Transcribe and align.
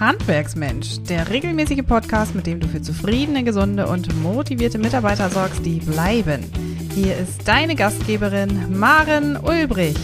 Handwerksmensch, 0.00 1.02
der 1.10 1.28
regelmäßige 1.28 1.82
Podcast, 1.86 2.34
mit 2.34 2.46
dem 2.46 2.58
du 2.58 2.66
für 2.66 2.80
zufriedene, 2.80 3.44
gesunde 3.44 3.86
und 3.86 4.08
motivierte 4.22 4.78
Mitarbeiter 4.78 5.28
sorgst, 5.28 5.64
die 5.64 5.78
bleiben. 5.78 6.42
Hier 6.94 7.18
ist 7.18 7.46
deine 7.46 7.76
Gastgeberin 7.76 8.78
Maren 8.78 9.36
Ulbrich. 9.36 9.98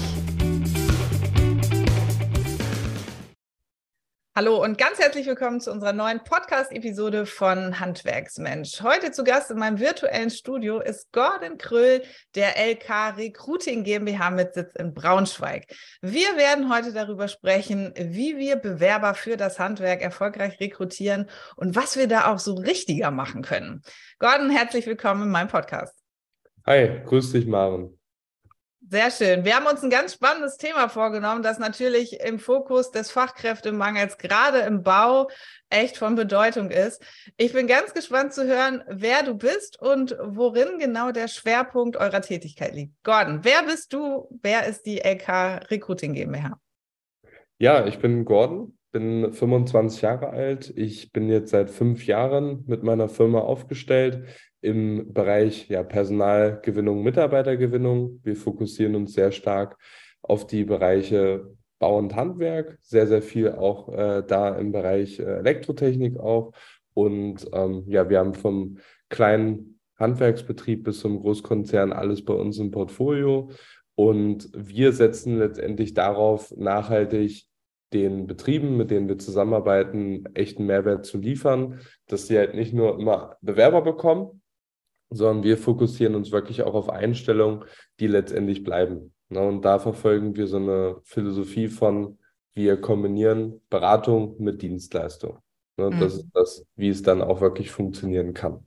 Hallo 4.38 4.62
und 4.62 4.76
ganz 4.76 4.98
herzlich 4.98 5.26
willkommen 5.26 5.62
zu 5.62 5.72
unserer 5.72 5.94
neuen 5.94 6.22
Podcast-Episode 6.22 7.24
von 7.24 7.80
Handwerksmensch. 7.80 8.82
Heute 8.82 9.10
zu 9.10 9.24
Gast 9.24 9.50
in 9.50 9.56
meinem 9.56 9.78
virtuellen 9.78 10.28
Studio 10.28 10.78
ist 10.78 11.10
Gordon 11.10 11.56
Kröll 11.56 12.02
der 12.34 12.54
LK 12.58 13.16
Recruiting 13.16 13.82
GmbH 13.82 14.28
mit 14.28 14.52
Sitz 14.52 14.74
in 14.74 14.92
Braunschweig. 14.92 15.64
Wir 16.02 16.36
werden 16.36 16.70
heute 16.70 16.92
darüber 16.92 17.28
sprechen, 17.28 17.94
wie 17.96 18.36
wir 18.36 18.56
Bewerber 18.56 19.14
für 19.14 19.38
das 19.38 19.58
Handwerk 19.58 20.02
erfolgreich 20.02 20.60
rekrutieren 20.60 21.30
und 21.56 21.74
was 21.74 21.96
wir 21.96 22.06
da 22.06 22.30
auch 22.30 22.38
so 22.38 22.56
richtiger 22.56 23.10
machen 23.10 23.40
können. 23.40 23.80
Gordon, 24.18 24.50
herzlich 24.50 24.86
willkommen 24.86 25.22
in 25.22 25.30
meinem 25.30 25.48
Podcast. 25.48 25.98
Hi, 26.66 27.00
grüß 27.06 27.32
dich, 27.32 27.46
Maren. 27.46 27.98
Sehr 28.88 29.10
schön. 29.10 29.44
Wir 29.44 29.56
haben 29.56 29.66
uns 29.66 29.82
ein 29.82 29.90
ganz 29.90 30.14
spannendes 30.14 30.58
Thema 30.58 30.88
vorgenommen, 30.88 31.42
das 31.42 31.58
natürlich 31.58 32.20
im 32.20 32.38
Fokus 32.38 32.92
des 32.92 33.10
Fachkräftemangels 33.10 34.16
gerade 34.16 34.60
im 34.60 34.84
Bau 34.84 35.28
echt 35.70 35.96
von 35.96 36.14
Bedeutung 36.14 36.70
ist. 36.70 37.02
Ich 37.36 37.52
bin 37.52 37.66
ganz 37.66 37.94
gespannt 37.94 38.32
zu 38.32 38.46
hören, 38.46 38.84
wer 38.88 39.24
du 39.24 39.34
bist 39.34 39.82
und 39.82 40.16
worin 40.22 40.78
genau 40.78 41.10
der 41.10 41.26
Schwerpunkt 41.26 41.96
eurer 41.96 42.20
Tätigkeit 42.20 42.76
liegt. 42.76 42.92
Gordon, 43.02 43.40
wer 43.42 43.64
bist 43.64 43.92
du? 43.92 44.28
Wer 44.40 44.66
ist 44.66 44.86
die 44.86 44.98
LK 44.98 45.68
Recruiting 45.68 46.14
GmbH? 46.14 46.60
Ja, 47.58 47.86
ich 47.86 47.98
bin 47.98 48.24
Gordon, 48.24 48.78
bin 48.92 49.32
25 49.32 50.02
Jahre 50.02 50.28
alt. 50.28 50.72
Ich 50.76 51.10
bin 51.10 51.28
jetzt 51.28 51.50
seit 51.50 51.70
fünf 51.70 52.06
Jahren 52.06 52.62
mit 52.68 52.84
meiner 52.84 53.08
Firma 53.08 53.40
aufgestellt 53.40 54.28
im 54.66 55.12
Bereich 55.12 55.68
ja, 55.68 55.84
Personalgewinnung, 55.84 57.04
Mitarbeitergewinnung. 57.04 58.20
Wir 58.24 58.34
fokussieren 58.34 58.96
uns 58.96 59.12
sehr 59.12 59.30
stark 59.30 59.78
auf 60.22 60.46
die 60.48 60.64
Bereiche 60.64 61.54
Bau 61.78 61.98
und 61.98 62.16
Handwerk, 62.16 62.78
sehr, 62.82 63.06
sehr 63.06 63.22
viel 63.22 63.52
auch 63.52 63.88
äh, 63.92 64.24
da 64.26 64.56
im 64.56 64.72
Bereich 64.72 65.20
äh, 65.20 65.38
Elektrotechnik 65.38 66.18
auch. 66.18 66.52
Und 66.94 67.46
ähm, 67.52 67.84
ja, 67.86 68.08
wir 68.10 68.18
haben 68.18 68.34
vom 68.34 68.78
kleinen 69.08 69.78
Handwerksbetrieb 69.98 70.82
bis 70.84 70.98
zum 70.98 71.20
Großkonzern 71.20 71.92
alles 71.92 72.24
bei 72.24 72.34
uns 72.34 72.58
im 72.58 72.72
Portfolio. 72.72 73.50
Und 73.94 74.50
wir 74.52 74.92
setzen 74.92 75.38
letztendlich 75.38 75.94
darauf, 75.94 76.52
nachhaltig 76.56 77.46
den 77.92 78.26
Betrieben, 78.26 78.76
mit 78.76 78.90
denen 78.90 79.08
wir 79.08 79.18
zusammenarbeiten, 79.18 80.24
echten 80.34 80.66
Mehrwert 80.66 81.06
zu 81.06 81.18
liefern, 81.18 81.78
dass 82.08 82.26
sie 82.26 82.36
halt 82.36 82.54
nicht 82.54 82.74
nur 82.74 82.98
immer 82.98 83.36
Bewerber 83.42 83.82
bekommen, 83.82 84.42
sondern 85.10 85.44
wir 85.44 85.58
fokussieren 85.58 86.14
uns 86.14 86.32
wirklich 86.32 86.62
auch 86.62 86.74
auf 86.74 86.88
Einstellungen, 86.88 87.64
die 88.00 88.06
letztendlich 88.06 88.64
bleiben. 88.64 89.12
Ne, 89.28 89.40
und 89.40 89.64
da 89.64 89.78
verfolgen 89.78 90.36
wir 90.36 90.46
so 90.46 90.56
eine 90.56 90.96
Philosophie 91.04 91.68
von, 91.68 92.18
wir 92.54 92.80
kombinieren 92.80 93.60
Beratung 93.68 94.36
mit 94.38 94.62
Dienstleistung. 94.62 95.38
Ne, 95.76 95.90
das 95.98 96.14
mhm. 96.14 96.20
ist 96.20 96.26
das, 96.32 96.66
wie 96.76 96.88
es 96.88 97.02
dann 97.02 97.22
auch 97.22 97.40
wirklich 97.40 97.70
funktionieren 97.70 98.34
kann. 98.34 98.66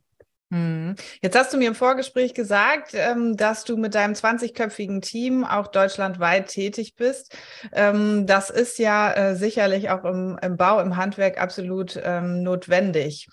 Mhm. 0.50 0.96
Jetzt 1.22 1.38
hast 1.38 1.52
du 1.52 1.58
mir 1.58 1.68
im 1.68 1.76
Vorgespräch 1.76 2.34
gesagt, 2.34 2.90
ähm, 2.94 3.36
dass 3.36 3.64
du 3.64 3.76
mit 3.76 3.94
deinem 3.94 4.14
20-köpfigen 4.14 5.00
Team 5.00 5.44
auch 5.44 5.68
deutschlandweit 5.68 6.48
tätig 6.48 6.96
bist. 6.96 7.36
Ähm, 7.72 8.26
das 8.26 8.50
ist 8.50 8.78
ja 8.78 9.12
äh, 9.12 9.36
sicherlich 9.36 9.90
auch 9.90 10.04
im, 10.04 10.38
Bau, 10.56 10.80
im 10.80 10.96
Handwerk 10.96 11.40
absolut 11.40 11.98
ähm, 12.02 12.42
notwendig. 12.42 13.28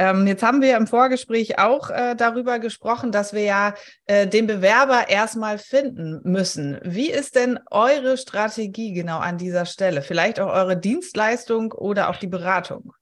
Ähm, 0.00 0.26
jetzt 0.26 0.42
haben 0.42 0.62
wir 0.62 0.78
im 0.78 0.86
Vorgespräch 0.86 1.58
auch 1.58 1.90
äh, 1.90 2.16
darüber 2.16 2.58
gesprochen, 2.58 3.12
dass 3.12 3.34
wir 3.34 3.42
ja 3.42 3.74
äh, 4.06 4.26
den 4.26 4.46
Bewerber 4.46 5.10
erstmal 5.10 5.58
finden 5.58 6.22
müssen. 6.24 6.78
Wie 6.82 7.10
ist 7.10 7.36
denn 7.36 7.58
eure 7.70 8.16
Strategie 8.16 8.94
genau 8.94 9.18
an 9.18 9.36
dieser 9.36 9.66
Stelle? 9.66 10.00
Vielleicht 10.00 10.40
auch 10.40 10.50
eure 10.50 10.78
Dienstleistung 10.78 11.72
oder 11.72 12.08
auch 12.08 12.16
die 12.16 12.28
Beratung? 12.28 12.94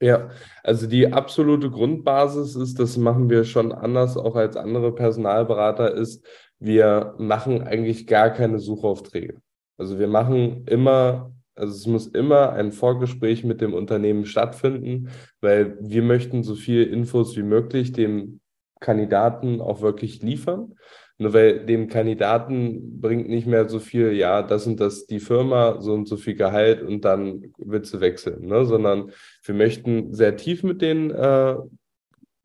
Ja, 0.00 0.30
also 0.64 0.86
die 0.86 1.12
absolute 1.12 1.68
Grundbasis 1.68 2.56
ist, 2.56 2.78
das 2.78 2.96
machen 2.96 3.28
wir 3.28 3.44
schon 3.44 3.70
anders 3.70 4.16
auch 4.16 4.34
als 4.34 4.56
andere 4.56 4.94
Personalberater, 4.94 5.92
ist, 5.92 6.24
wir 6.58 7.16
machen 7.18 7.64
eigentlich 7.64 8.06
gar 8.06 8.30
keine 8.30 8.60
Suchaufträge. 8.60 9.42
Also 9.76 9.98
wir 9.98 10.08
machen 10.08 10.64
immer 10.66 11.34
also 11.60 11.74
es 11.74 11.86
muss 11.86 12.06
immer 12.06 12.52
ein 12.52 12.72
Vorgespräch 12.72 13.44
mit 13.44 13.60
dem 13.60 13.74
Unternehmen 13.74 14.24
stattfinden, 14.24 15.10
weil 15.40 15.76
wir 15.80 16.02
möchten 16.02 16.42
so 16.42 16.54
viel 16.54 16.84
Infos 16.84 17.36
wie 17.36 17.42
möglich 17.42 17.92
dem 17.92 18.40
Kandidaten 18.80 19.60
auch 19.60 19.82
wirklich 19.82 20.22
liefern. 20.22 20.74
Nur 21.18 21.34
weil 21.34 21.66
dem 21.66 21.88
Kandidaten 21.88 22.98
bringt 22.98 23.28
nicht 23.28 23.46
mehr 23.46 23.68
so 23.68 23.78
viel, 23.78 24.12
ja, 24.12 24.40
das 24.40 24.66
und 24.66 24.80
das 24.80 25.06
die 25.06 25.20
Firma, 25.20 25.78
so 25.82 25.92
und 25.92 26.08
so 26.08 26.16
viel 26.16 26.34
Gehalt 26.34 26.82
und 26.82 27.04
dann 27.04 27.52
willst 27.58 27.92
du 27.92 28.00
wechseln, 28.00 28.46
ne? 28.46 28.64
sondern 28.64 29.10
wir 29.44 29.54
möchten 29.54 30.14
sehr 30.14 30.36
tief 30.38 30.62
mit 30.62 30.80
den 30.80 31.10
äh, 31.10 31.56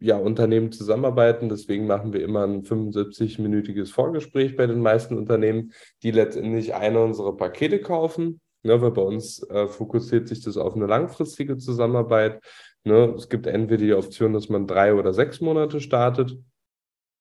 ja, 0.01 0.17
Unternehmen 0.17 0.73
zusammenarbeiten. 0.73 1.47
Deswegen 1.47 1.87
machen 1.87 2.11
wir 2.11 2.21
immer 2.21 2.43
ein 2.43 2.63
75-minütiges 2.63 3.93
Vorgespräch 3.93 4.57
bei 4.57 4.67
den 4.67 4.81
meisten 4.81 5.17
Unternehmen, 5.17 5.71
die 6.03 6.11
letztendlich 6.11 6.75
eine 6.75 7.01
unserer 7.01 7.37
Pakete 7.37 7.79
kaufen 7.79 8.41
Ne, 8.65 8.81
weil 8.81 8.89
bei 8.89 9.01
uns 9.03 9.43
äh, 9.43 9.67
fokussiert 9.67 10.27
sich 10.27 10.43
das 10.43 10.57
auf 10.57 10.75
eine 10.75 10.87
langfristige 10.87 11.55
Zusammenarbeit. 11.55 12.41
Ne? 12.83 13.13
Es 13.15 13.29
gibt 13.29 13.45
entweder 13.45 13.85
die 13.85 13.93
Option, 13.93 14.33
dass 14.33 14.49
man 14.49 14.65
drei 14.65 14.95
oder 14.95 15.13
sechs 15.13 15.39
Monate 15.39 15.79
startet. 15.79 16.35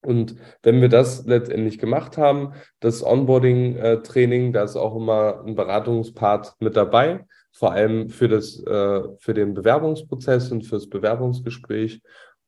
Und 0.00 0.36
wenn 0.62 0.80
wir 0.80 0.88
das 0.88 1.26
letztendlich 1.26 1.78
gemacht 1.78 2.16
haben, 2.16 2.54
das 2.80 3.04
Onboarding-Training, 3.04 4.48
äh, 4.48 4.52
da 4.52 4.64
ist 4.64 4.76
auch 4.76 4.96
immer 4.96 5.44
ein 5.46 5.54
Beratungspart 5.54 6.54
mit 6.60 6.76
dabei, 6.76 7.26
vor 7.52 7.72
allem 7.72 8.08
für, 8.08 8.28
das, 8.28 8.58
äh, 8.64 9.02
für 9.18 9.34
den 9.34 9.52
Bewerbungsprozess 9.52 10.50
und 10.50 10.62
fürs 10.62 10.88
Bewerbungsgespräch. 10.88 12.00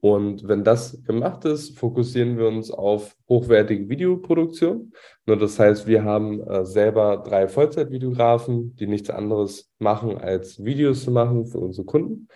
Und 0.06 0.46
wenn 0.46 0.62
das 0.62 1.02
gemacht 1.02 1.44
ist, 1.46 1.76
fokussieren 1.76 2.38
wir 2.38 2.46
uns 2.46 2.70
auf 2.70 3.16
hochwertige 3.28 3.88
Videoproduktion. 3.88 4.92
Das 5.26 5.58
heißt, 5.58 5.88
wir 5.88 6.04
haben 6.04 6.40
äh, 6.42 6.64
selber 6.64 7.16
drei 7.16 7.48
Vollzeitvideografen, 7.48 8.76
die 8.76 8.86
nichts 8.86 9.10
anderes 9.10 9.72
machen, 9.80 10.16
als 10.16 10.64
Videos 10.64 11.02
zu 11.02 11.10
machen 11.10 11.46
für 11.46 11.58
unsere 11.58 11.86
Kunden. 11.86 12.28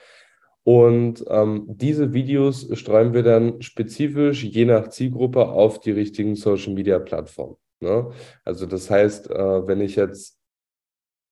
Und 0.65 1.25
ähm, 1.29 1.67
diese 1.69 2.13
Videos 2.13 2.69
streuen 2.77 3.15
wir 3.15 3.23
dann 3.23 3.63
spezifisch 3.63 4.43
je 4.43 4.65
nach 4.65 4.89
Zielgruppe 4.89 5.49
auf 5.49 5.79
die 5.79 5.93
richtigen 5.93 6.35
Social 6.35 6.75
Media 6.75 6.99
Plattformen. 6.99 7.55
Ne? 7.79 8.11
Also 8.45 8.67
das 8.67 8.91
heißt, 8.91 9.31
äh, 9.31 9.69
wenn 9.69 9.81
ich 9.81 9.95
jetzt 9.95 10.40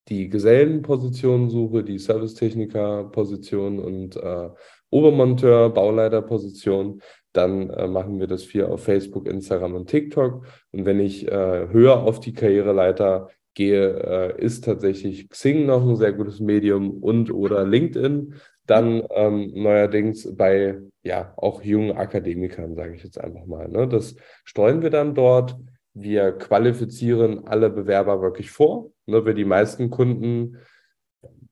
die 0.09 0.29
Gesellenposition 0.29 1.51
suche, 1.51 1.85
die 1.85 1.99
Servicetechniker-Position 1.99 3.79
und 3.79 4.17
äh, 4.17 4.49
Obermonteur, 4.91 5.71
Bauleiterposition, 5.71 7.03
dann 7.33 7.71
äh, 7.71 7.87
machen 7.87 8.19
wir 8.19 8.27
das 8.27 8.43
viel 8.43 8.65
auf 8.65 8.85
Facebook, 8.85 9.29
Instagram 9.29 9.75
und 9.75 9.91
TikTok. 9.91 10.47
Und 10.73 10.87
wenn 10.87 10.99
ich 10.99 11.29
äh, 11.29 11.69
höher 11.71 12.03
auf 12.03 12.21
die 12.21 12.33
Karriereleiter 12.33 13.29
gehe, 13.55 14.35
äh, 14.39 14.43
ist 14.43 14.65
tatsächlich 14.65 15.29
Xing 15.29 15.67
noch 15.67 15.87
ein 15.87 15.97
sehr 15.97 16.13
gutes 16.13 16.41
Medium 16.41 16.91
und 17.03 17.31
oder 17.31 17.67
LinkedIn. 17.67 18.35
Dann 18.67 19.03
ähm, 19.11 19.53
neuerdings 19.55 20.37
bei 20.37 20.79
ja 21.03 21.33
auch 21.37 21.63
jungen 21.63 21.97
Akademikern, 21.97 22.75
sage 22.75 22.95
ich 22.95 23.03
jetzt 23.03 23.21
einfach 23.21 23.47
mal. 23.47 23.69
Ne? 23.69 23.89
Das 23.89 24.17
streuen 24.45 24.83
wir 24.83 24.91
dann 24.91 25.15
dort. 25.15 25.57
Wir 26.01 26.33
qualifizieren 26.33 27.47
alle 27.47 27.71
Bewerber 27.71 28.23
wirklich 28.23 28.51
vor, 28.51 28.91
ne, 29.07 29.25
weil 29.25 29.35
die 29.35 29.45
meisten 29.45 29.91
Kunden 29.91 30.59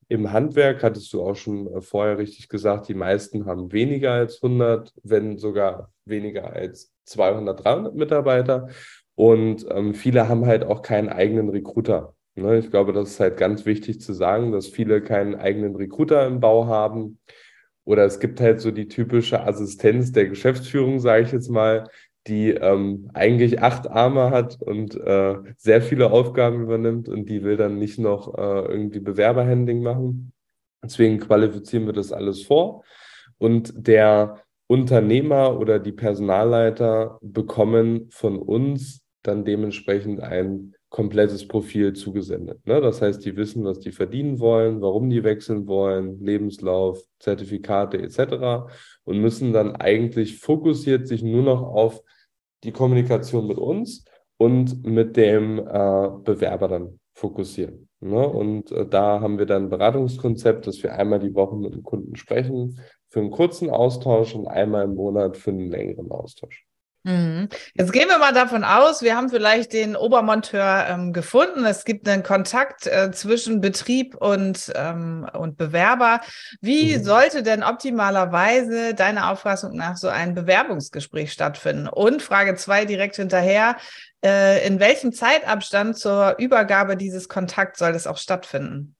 im 0.08 0.32
Handwerk, 0.32 0.82
hattest 0.82 1.12
du 1.12 1.22
auch 1.22 1.34
schon 1.34 1.66
äh, 1.66 1.80
vorher 1.80 2.18
richtig 2.18 2.48
gesagt, 2.48 2.88
die 2.88 2.94
meisten 2.94 3.46
haben 3.46 3.72
weniger 3.72 4.12
als 4.12 4.42
100, 4.42 4.92
wenn 5.02 5.36
sogar 5.36 5.90
weniger 6.04 6.52
als 6.52 6.92
200, 7.06 7.64
300 7.64 7.94
Mitarbeiter. 7.94 8.68
Und 9.16 9.66
ähm, 9.70 9.94
viele 9.94 10.28
haben 10.28 10.46
halt 10.46 10.64
auch 10.64 10.82
keinen 10.82 11.08
eigenen 11.08 11.48
Recruiter. 11.48 12.14
Ne? 12.36 12.58
Ich 12.58 12.70
glaube, 12.70 12.92
das 12.92 13.10
ist 13.10 13.20
halt 13.20 13.36
ganz 13.36 13.66
wichtig 13.66 14.00
zu 14.00 14.12
sagen, 14.12 14.52
dass 14.52 14.68
viele 14.68 15.02
keinen 15.02 15.34
eigenen 15.34 15.74
Recruiter 15.74 16.26
im 16.26 16.38
Bau 16.38 16.66
haben. 16.66 17.18
Oder 17.84 18.04
es 18.04 18.20
gibt 18.20 18.40
halt 18.40 18.60
so 18.60 18.70
die 18.70 18.88
typische 18.88 19.40
Assistenz 19.42 20.12
der 20.12 20.26
Geschäftsführung, 20.26 21.00
sage 21.00 21.22
ich 21.22 21.32
jetzt 21.32 21.48
mal, 21.48 21.88
die 22.26 22.50
ähm, 22.50 23.10
eigentlich 23.14 23.62
acht 23.62 23.88
Arme 23.88 24.30
hat 24.30 24.60
und 24.60 24.94
äh, 24.96 25.36
sehr 25.56 25.80
viele 25.80 26.10
Aufgaben 26.10 26.62
übernimmt 26.62 27.08
und 27.08 27.28
die 27.28 27.42
will 27.42 27.56
dann 27.56 27.78
nicht 27.78 27.98
noch 27.98 28.36
äh, 28.36 28.66
irgendwie 28.66 29.00
Bewerberhandling 29.00 29.82
machen. 29.82 30.32
Deswegen 30.82 31.18
qualifizieren 31.18 31.86
wir 31.86 31.92
das 31.92 32.12
alles 32.12 32.42
vor 32.42 32.84
und 33.38 33.72
der 33.76 34.42
Unternehmer 34.66 35.58
oder 35.58 35.78
die 35.78 35.92
Personalleiter 35.92 37.18
bekommen 37.22 38.08
von 38.10 38.38
uns 38.38 39.02
dann 39.22 39.44
dementsprechend 39.44 40.20
ein 40.20 40.74
komplettes 40.88 41.46
Profil 41.46 41.92
zugesendet. 41.92 42.64
Ne? 42.66 42.80
Das 42.80 43.02
heißt, 43.02 43.24
die 43.24 43.36
wissen, 43.36 43.64
was 43.64 43.80
die 43.80 43.92
verdienen 43.92 44.38
wollen, 44.38 44.80
warum 44.80 45.10
die 45.10 45.24
wechseln 45.24 45.66
wollen, 45.66 46.24
Lebenslauf, 46.24 47.02
Zertifikate 47.18 47.98
etc. 47.98 48.72
und 49.04 49.20
müssen 49.20 49.52
dann 49.52 49.76
eigentlich 49.76 50.38
fokussiert 50.38 51.06
sich 51.06 51.22
nur 51.22 51.42
noch 51.42 51.62
auf 51.62 52.02
die 52.66 52.72
Kommunikation 52.72 53.46
mit 53.46 53.58
uns 53.58 54.04
und 54.36 54.84
mit 54.84 55.16
dem 55.16 55.58
äh, 55.58 56.08
Bewerber 56.24 56.68
dann 56.68 57.00
fokussieren. 57.14 57.88
Ne? 58.00 58.28
Und 58.28 58.70
äh, 58.72 58.86
da 58.86 59.20
haben 59.20 59.38
wir 59.38 59.46
dann 59.46 59.64
ein 59.64 59.70
Beratungskonzept, 59.70 60.66
dass 60.66 60.82
wir 60.82 60.94
einmal 60.94 61.20
die 61.20 61.34
Woche 61.34 61.56
mit 61.56 61.74
dem 61.74 61.82
Kunden 61.82 62.16
sprechen 62.16 62.78
für 63.08 63.20
einen 63.20 63.30
kurzen 63.30 63.70
Austausch 63.70 64.34
und 64.34 64.46
einmal 64.46 64.84
im 64.84 64.94
Monat 64.94 65.36
für 65.36 65.50
einen 65.50 65.70
längeren 65.70 66.10
Austausch. 66.10 66.65
Mhm. 67.06 67.48
Jetzt 67.74 67.92
gehen 67.92 68.08
wir 68.08 68.18
mal 68.18 68.32
davon 68.32 68.64
aus, 68.64 69.00
wir 69.00 69.16
haben 69.16 69.28
vielleicht 69.28 69.72
den 69.72 69.94
Obermonteur 69.94 70.86
ähm, 70.88 71.12
gefunden. 71.12 71.64
Es 71.64 71.84
gibt 71.84 72.08
einen 72.08 72.24
Kontakt 72.24 72.88
äh, 72.88 73.12
zwischen 73.12 73.60
Betrieb 73.60 74.16
und, 74.16 74.72
ähm, 74.74 75.24
und 75.32 75.56
Bewerber. 75.56 76.20
Wie 76.60 76.98
mhm. 76.98 77.04
sollte 77.04 77.44
denn 77.44 77.62
optimalerweise 77.62 78.94
deiner 78.94 79.30
Auffassung 79.30 79.76
nach 79.76 79.96
so 79.96 80.08
ein 80.08 80.34
Bewerbungsgespräch 80.34 81.30
stattfinden? 81.30 81.86
Und 81.86 82.22
Frage 82.22 82.56
zwei 82.56 82.84
direkt 82.86 83.14
hinterher, 83.14 83.76
äh, 84.24 84.66
in 84.66 84.80
welchem 84.80 85.12
Zeitabstand 85.12 85.96
zur 85.96 86.34
Übergabe 86.38 86.96
dieses 86.96 87.28
Kontakts 87.28 87.78
soll 87.78 87.92
das 87.92 88.08
auch 88.08 88.18
stattfinden? 88.18 88.96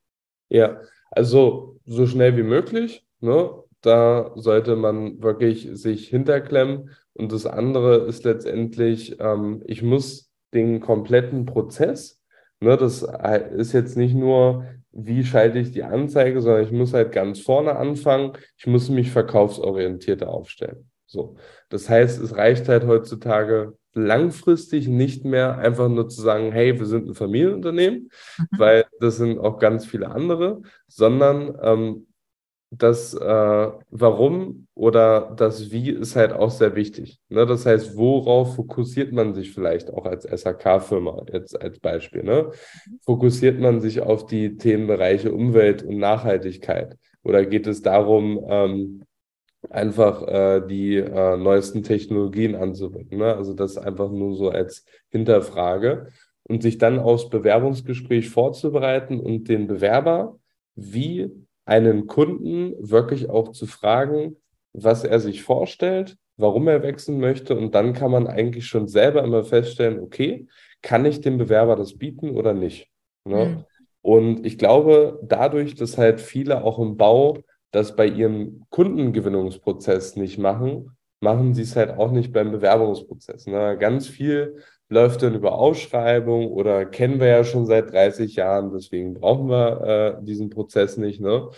Ja, 0.49 0.81
also 1.11 1.81
so 1.85 2.07
schnell 2.07 2.37
wie 2.37 2.45
möglich. 2.45 3.05
Ne? 3.19 3.51
Da 3.87 4.33
sollte 4.35 4.75
man 4.75 5.23
wirklich 5.23 5.69
sich 5.75 6.09
hinterklemmen 6.09 6.91
und 7.13 7.31
das 7.31 7.47
andere 7.47 7.99
ist 7.99 8.25
letztendlich, 8.25 9.21
ähm, 9.21 9.63
ich 9.65 9.83
muss 9.83 10.33
den 10.53 10.81
kompletten 10.81 11.47
Prozess, 11.47 12.21
ne, 12.59 12.77
das 12.77 13.07
ist 13.57 13.73
jetzt 13.73 13.97
nicht 13.97 14.17
nur, 14.17 14.65
wie 14.91 15.23
schalte 15.23 15.61
ich 15.61 15.71
die 15.71 15.85
Anzeige, 15.85 16.41
sondern 16.41 16.65
ich 16.65 16.73
muss 16.73 16.95
halt 16.95 17.13
ganz 17.13 17.39
vorne 17.39 17.77
anfangen. 17.77 18.33
Ich 18.57 18.67
muss 18.67 18.89
mich 18.89 19.13
verkaufsorientierter 19.13 20.31
aufstellen. 20.31 20.91
So. 21.07 21.37
Das 21.69 21.89
heißt, 21.89 22.21
es 22.21 22.37
reicht 22.37 22.69
halt 22.69 22.87
heutzutage 22.87 23.77
langfristig 23.93 24.89
nicht 24.89 25.25
mehr 25.25 25.59
einfach 25.59 25.89
nur 25.89 26.09
zu 26.09 26.21
sagen, 26.21 26.51
hey, 26.51 26.77
wir 26.77 26.87
sind 26.87 27.07
ein 27.07 27.15
Familienunternehmen, 27.15 28.11
mhm. 28.39 28.59
weil 28.59 28.85
das 28.99 29.19
sind 29.19 29.39
auch 29.39 29.61
ganz 29.61 29.87
viele 29.87 30.11
andere, 30.11 30.61
sondern 30.89 31.57
ähm, 31.63 32.07
das 32.71 33.15
äh, 33.15 33.71
Warum 33.91 34.67
oder 34.75 35.35
das 35.37 35.71
Wie 35.71 35.91
ist 35.91 36.17
halt 36.17 36.33
auch 36.33 36.51
sehr 36.51 36.75
wichtig. 36.75 37.21
Ne? 37.29 37.47
Das 37.47 37.65
heißt, 37.65 37.97
worauf 37.97 38.57
fokussiert 38.57 39.13
man 39.13 39.35
sich 39.35 39.53
vielleicht 39.53 39.91
auch 39.93 40.05
als 40.05 40.25
SAK-Firma, 40.25 41.25
jetzt 41.33 41.61
als 41.61 41.79
Beispiel? 41.79 42.25
Ne? 42.25 42.51
Fokussiert 43.05 43.61
man 43.61 43.81
sich 43.81 44.01
auf 44.01 44.27
die 44.27 44.57
Themenbereiche 44.57 45.33
Umwelt 45.33 45.83
und 45.83 45.99
Nachhaltigkeit? 45.99 46.97
Oder 47.23 47.45
geht 47.47 47.67
es 47.67 47.83
darum, 47.83 48.45
ähm, 48.49 49.05
einfach 49.71 50.27
äh, 50.27 50.67
die 50.67 50.97
äh, 50.97 51.37
neuesten 51.37 51.83
Technologien 51.83 52.57
anzuwenden? 52.57 53.19
Ne? 53.19 53.35
Also 53.35 53.55
das 53.55 53.79
einfach 53.79 54.11
nur 54.11 54.35
so 54.37 54.51
als 54.51 54.85
Hinterfrage 55.11 56.09
und 56.43 56.63
sich 56.63 56.79
dann 56.79 56.99
aufs 56.99 57.29
Bewerbungsgespräch 57.29 58.29
vorzubereiten 58.29 59.21
und 59.21 59.49
den 59.49 59.67
Bewerber 59.67 60.39
wie 60.75 61.46
einen 61.67 62.07
Kunden 62.07 62.75
wirklich 62.79 63.29
auch 63.29 63.51
zu 63.51 63.67
fragen, 63.67 64.37
was 64.73 65.05
er 65.05 65.21
sich 65.21 65.43
vorstellt, 65.43 66.17
warum 66.37 66.69
er 66.69 66.83
wechseln 66.83 67.19
möchte. 67.19 67.57
Und 67.57 67.75
dann 67.75 67.93
kann 67.93 68.11
man 68.11 68.27
eigentlich 68.27 68.67
schon 68.67 68.89
selber 68.89 69.23
immer 69.25 69.45
feststellen, 69.45 70.01
okay, 70.01 70.47
kann 70.81 71.05
ich 71.05 71.21
dem 71.21 71.39
Bewerber 71.39 71.77
das 71.77 71.99
bieten 71.99 72.31
oder 72.31 72.55
nicht? 72.55 72.91
Ne? 73.25 73.47
Mhm. 73.47 73.65
Und 74.03 74.47
ich 74.47 74.57
glaube, 74.57 75.19
dadurch, 75.23 75.75
dass 75.75 75.99
halt 75.99 76.21
viele 76.21 76.63
auch 76.63 76.79
im 76.79 76.97
Bau 76.97 77.39
das 77.73 77.97
bei 77.97 78.07
ihrem 78.07 78.65
Kundengewinnungsprozess 78.71 80.17
nicht 80.17 80.39
machen, 80.39 80.97
machen 81.21 81.55
sie 81.55 81.63
es 81.63 81.75
halt 81.75 81.91
auch 81.91 82.13
nicht 82.13 82.33
beim 82.33 82.53
Bewerbungsprozess. 82.53 83.47
Ne? 83.47 83.77
Ganz 83.79 84.07
viel 84.07 84.63
läuft 84.89 85.23
dann 85.23 85.35
über 85.35 85.59
Ausschreibung 85.59 86.51
oder 86.53 86.87
kennen 86.87 87.21
wir 87.21 87.29
ja 87.29 87.45
schon 87.45 87.67
seit 87.67 87.93
30 87.93 88.37
Jahren, 88.37 88.73
deswegen 88.73 89.15
brauchen 89.15 89.49
wir 89.49 90.19
äh, 90.21 90.25
diesen 90.25 90.51
Prozess 90.51 90.97
nicht. 90.97 91.21
Ne? 91.21 91.49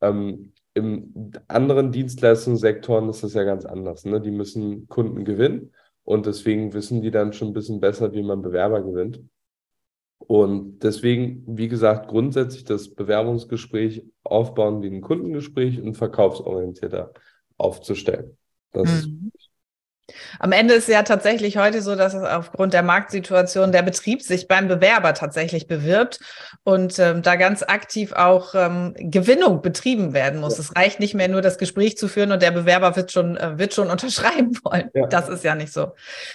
Ähm, 0.00 0.52
Im 0.74 1.32
anderen 1.48 1.92
Dienstleistungssektoren 1.92 3.08
ist 3.10 3.22
das 3.22 3.34
ja 3.34 3.44
ganz 3.44 3.64
anders. 3.64 4.04
Ne? 4.04 4.20
Die 4.20 4.30
müssen 4.30 4.88
Kunden 4.88 5.24
gewinnen 5.24 5.72
und 6.04 6.26
deswegen 6.26 6.72
wissen 6.72 7.02
die 7.02 7.10
dann 7.10 7.32
schon 7.32 7.48
ein 7.48 7.54
bisschen 7.54 7.80
besser, 7.80 8.12
wie 8.12 8.22
man 8.22 8.42
Bewerber 8.42 8.82
gewinnt. 8.82 9.22
Und 10.18 10.80
deswegen, 10.80 11.44
wie 11.46 11.68
gesagt, 11.68 12.08
grundsätzlich 12.08 12.64
das 12.64 12.94
Bewerbungsgespräch 12.94 14.04
aufbauen 14.22 14.82
wie 14.82 14.88
ein 14.88 15.00
Kundengespräch 15.00 15.80
und 15.80 15.96
verkaufsorientierter 15.96 17.12
aufzustellen. 17.56 18.36
Das 18.72 19.06
mhm. 19.06 19.32
ist 19.34 19.49
am 20.38 20.52
Ende 20.52 20.74
ist 20.74 20.88
ja 20.88 21.02
tatsächlich 21.02 21.56
heute 21.56 21.82
so, 21.82 21.94
dass 21.96 22.14
es 22.14 22.22
aufgrund 22.22 22.72
der 22.72 22.82
Marktsituation 22.82 23.72
der 23.72 23.82
Betrieb 23.82 24.22
sich 24.22 24.48
beim 24.48 24.68
Bewerber 24.68 25.14
tatsächlich 25.14 25.66
bewirbt 25.66 26.20
und 26.64 26.98
ähm, 26.98 27.22
da 27.22 27.36
ganz 27.36 27.62
aktiv 27.62 28.12
auch 28.12 28.54
ähm, 28.54 28.94
Gewinnung 28.96 29.62
betrieben 29.62 30.12
werden 30.12 30.40
muss. 30.40 30.58
Ja. 30.58 30.60
Es 30.60 30.76
reicht 30.76 31.00
nicht 31.00 31.14
mehr 31.14 31.28
nur 31.28 31.42
das 31.42 31.58
Gespräch 31.58 31.96
zu 31.96 32.08
führen 32.08 32.32
und 32.32 32.42
der 32.42 32.50
Bewerber 32.50 32.96
wird 32.96 33.12
schon, 33.12 33.36
äh, 33.36 33.58
wird 33.58 33.74
schon 33.74 33.90
unterschreiben 33.90 34.58
wollen. 34.64 34.90
Ja. 34.94 35.06
Das 35.06 35.28
ist 35.28 35.44
ja 35.44 35.54
nicht 35.54 35.72
so. 35.72 35.92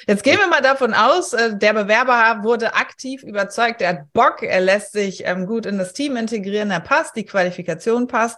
Jetzt 0.07 0.23
gehen 0.23 0.37
wir 0.37 0.47
mal 0.47 0.61
davon 0.61 0.93
aus, 0.93 1.33
äh, 1.33 1.57
der 1.57 1.73
Bewerber 1.73 2.43
wurde 2.43 2.75
aktiv 2.75 3.23
überzeugt, 3.23 3.81
er 3.81 3.89
hat 3.89 4.13
Bock, 4.13 4.43
er 4.43 4.61
lässt 4.61 4.93
sich 4.93 5.25
ähm, 5.25 5.45
gut 5.45 5.65
in 5.65 5.77
das 5.77 5.93
Team 5.93 6.15
integrieren, 6.17 6.71
er 6.71 6.79
passt, 6.79 7.15
die 7.15 7.25
Qualifikation 7.25 8.07
passt. 8.07 8.37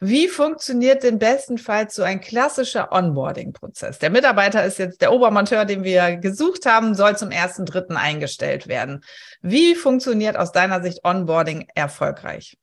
Wie 0.00 0.28
funktioniert 0.28 1.02
denn 1.02 1.18
bestenfalls 1.18 1.94
so 1.94 2.02
ein 2.02 2.20
klassischer 2.20 2.92
Onboarding-Prozess? 2.92 3.98
Der 3.98 4.10
Mitarbeiter 4.10 4.64
ist 4.64 4.75
ist 4.78 4.84
jetzt 4.84 5.02
der 5.02 5.12
Obermonteur, 5.12 5.64
den 5.64 5.84
wir 5.84 6.16
gesucht 6.16 6.66
haben, 6.66 6.94
soll 6.94 7.16
zum 7.16 7.30
ersten 7.30 7.64
Dritten 7.64 7.96
eingestellt 7.96 8.68
werden. 8.68 9.02
Wie 9.40 9.74
funktioniert 9.74 10.36
aus 10.36 10.52
deiner 10.52 10.82
Sicht 10.82 11.04
Onboarding 11.04 11.68
erfolgreich? 11.74 12.58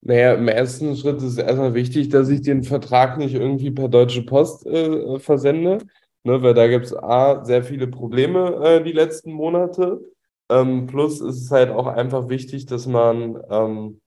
Naja, 0.00 0.34
im 0.34 0.48
ersten 0.48 0.96
Schritt 0.96 1.18
ist 1.18 1.24
es 1.24 1.38
erstmal 1.38 1.74
wichtig, 1.74 2.08
dass 2.08 2.28
ich 2.28 2.42
den 2.42 2.62
Vertrag 2.62 3.18
nicht 3.18 3.34
irgendwie 3.34 3.70
per 3.70 3.88
Deutsche 3.88 4.22
Post 4.22 4.66
äh, 4.66 5.18
versende, 5.18 5.78
ne, 6.24 6.42
weil 6.42 6.54
da 6.54 6.68
gibt 6.68 6.86
es 6.86 6.94
A, 6.94 7.44
sehr 7.44 7.64
viele 7.64 7.86
Probleme 7.86 8.60
äh, 8.64 8.82
die 8.82 8.92
letzten 8.92 9.32
Monate. 9.32 10.00
Ähm, 10.50 10.86
plus 10.86 11.20
ist 11.22 11.42
es 11.42 11.50
halt 11.50 11.70
auch 11.70 11.86
einfach 11.86 12.28
wichtig, 12.28 12.66
dass 12.66 12.86
man 12.86 13.42
ähm, 13.50 14.00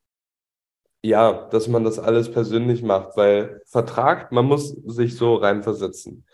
ja, 1.04 1.48
dass 1.52 1.68
man 1.68 1.84
das 1.84 2.00
alles 2.00 2.32
persönlich 2.32 2.84
macht, 2.84 3.16
weil 3.16 3.62
Vertrag, 3.66 4.32
man 4.32 4.46
muss 4.46 4.70
sich 4.70 5.16
so 5.16 5.36
reinversetzen. 5.36 6.26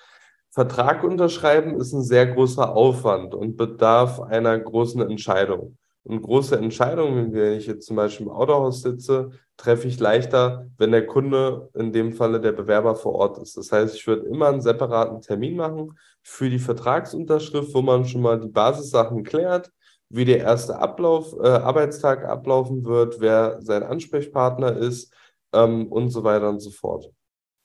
Vertrag 0.54 1.04
unterschreiben 1.04 1.80
ist 1.80 1.94
ein 1.94 2.04
sehr 2.04 2.28
großer 2.28 2.76
Aufwand 2.76 3.34
und 3.34 3.58
bedarf 3.58 4.20
einer 4.20 4.60
großen 4.60 5.02
Entscheidung. 5.02 5.80
Und 6.04 6.22
große 6.22 6.56
Entscheidungen, 6.56 7.34
wenn 7.34 7.58
ich 7.58 7.66
jetzt 7.66 7.88
zum 7.88 7.96
Beispiel 7.96 8.28
im 8.28 8.32
Autohaus 8.32 8.84
sitze, 8.84 9.32
treffe 9.58 9.88
ich 9.88 10.00
leichter, 10.00 10.68
wenn 10.78 10.92
der 10.92 11.08
Kunde, 11.08 11.72
in 11.74 11.92
dem 11.92 12.14
Falle 12.14 12.40
der 12.40 12.52
Bewerber 12.52 12.94
vor 12.94 13.16
Ort 13.16 13.40
ist. 13.40 13.58
Das 13.58 13.72
heißt, 13.72 13.96
ich 13.96 14.06
würde 14.06 14.28
immer 14.28 14.50
einen 14.50 14.62
separaten 14.62 15.22
Termin 15.22 15.56
machen 15.56 15.98
für 16.22 16.52
die 16.52 16.60
Vertragsunterschrift, 16.60 17.74
wo 17.74 17.82
man 17.82 18.06
schon 18.06 18.22
mal 18.22 18.40
die 18.40 18.50
Basissachen 18.50 19.24
klärt, 19.24 19.72
wie 20.10 20.26
der 20.26 20.38
erste 20.38 20.78
Ablauf, 20.78 21.34
äh, 21.42 21.48
Arbeitstag 21.48 22.26
ablaufen 22.26 22.86
wird, 22.86 23.20
wer 23.20 23.60
sein 23.62 23.82
Ansprechpartner 23.82 24.78
ist 24.78 25.12
ähm, 25.52 25.92
und 25.92 26.10
so 26.10 26.24
weiter 26.24 26.50
und 26.50 26.60
so 26.60 26.70
fort. 26.70 27.10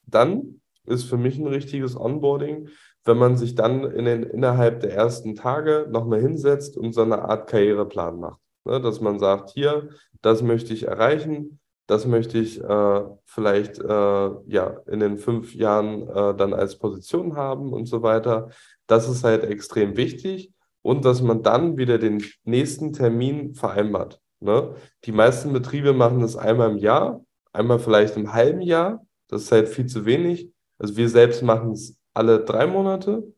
Dann 0.07 0.63
ist 0.89 1.05
für 1.05 1.17
mich 1.17 1.39
ein 1.39 1.47
richtiges 1.47 1.99
Onboarding, 1.99 2.69
wenn 3.05 3.17
man 3.17 3.37
sich 3.37 3.55
dann 3.55 3.85
in 3.85 4.05
den, 4.05 4.23
innerhalb 4.23 4.81
der 4.81 4.93
ersten 4.93 5.35
Tage 5.35 5.89
nochmal 5.91 6.21
hinsetzt 6.21 6.77
und 6.77 6.93
so 6.93 7.03
eine 7.03 7.23
Art 7.23 7.49
Karriereplan 7.49 8.19
macht. 8.19 8.41
Ne? 8.65 8.81
Dass 8.81 9.01
man 9.01 9.19
sagt, 9.19 9.51
hier, 9.51 9.89
das 10.21 10.43
möchte 10.43 10.75
ich 10.75 10.87
erreichen, 10.87 11.61
das 11.87 12.07
möchte 12.07 12.39
ich 12.39 12.63
äh, 12.63 13.01
vielleicht 13.25 13.79
äh, 13.79 14.31
ja, 14.47 14.77
in 14.87 15.01
den 15.01 15.17
fünf 15.17 15.55
Jahren 15.55 16.07
äh, 16.09 16.37
dann 16.37 16.53
als 16.53 16.77
Position 16.77 17.35
haben 17.35 17.73
und 17.73 17.87
so 17.87 18.03
weiter. 18.03 18.51
Das 18.87 19.09
ist 19.09 19.25
halt 19.25 19.45
extrem 19.45 19.97
wichtig 19.97 20.53
und 20.83 21.07
dass 21.07 21.23
man 21.23 21.43
dann 21.43 21.79
wieder 21.79 21.99
den 21.99 22.23
nächsten 22.45 22.93
Termin 22.93 23.55
vereinbart. 23.55 24.21
Ne? 24.41 24.75
Die 25.05 25.13
meisten 25.13 25.53
Betriebe 25.53 25.95
machen 25.95 26.21
das 26.21 26.37
einmal 26.37 26.71
im 26.71 26.77
Jahr, 26.77 27.25
einmal 27.53 27.79
vielleicht 27.79 28.17
im 28.17 28.35
halben 28.35 28.61
Jahr. 28.61 29.05
Das 29.29 29.43
ist 29.43 29.53
halt 29.53 29.69
viel 29.69 29.87
zu 29.87 30.05
wenig. 30.05 30.51
Also 30.79 30.97
wir 30.97 31.09
selbst 31.09 31.43
machen 31.43 31.73
es 31.73 31.99
alle 32.15 32.45
drei 32.45 32.67
Monate. 32.67 33.33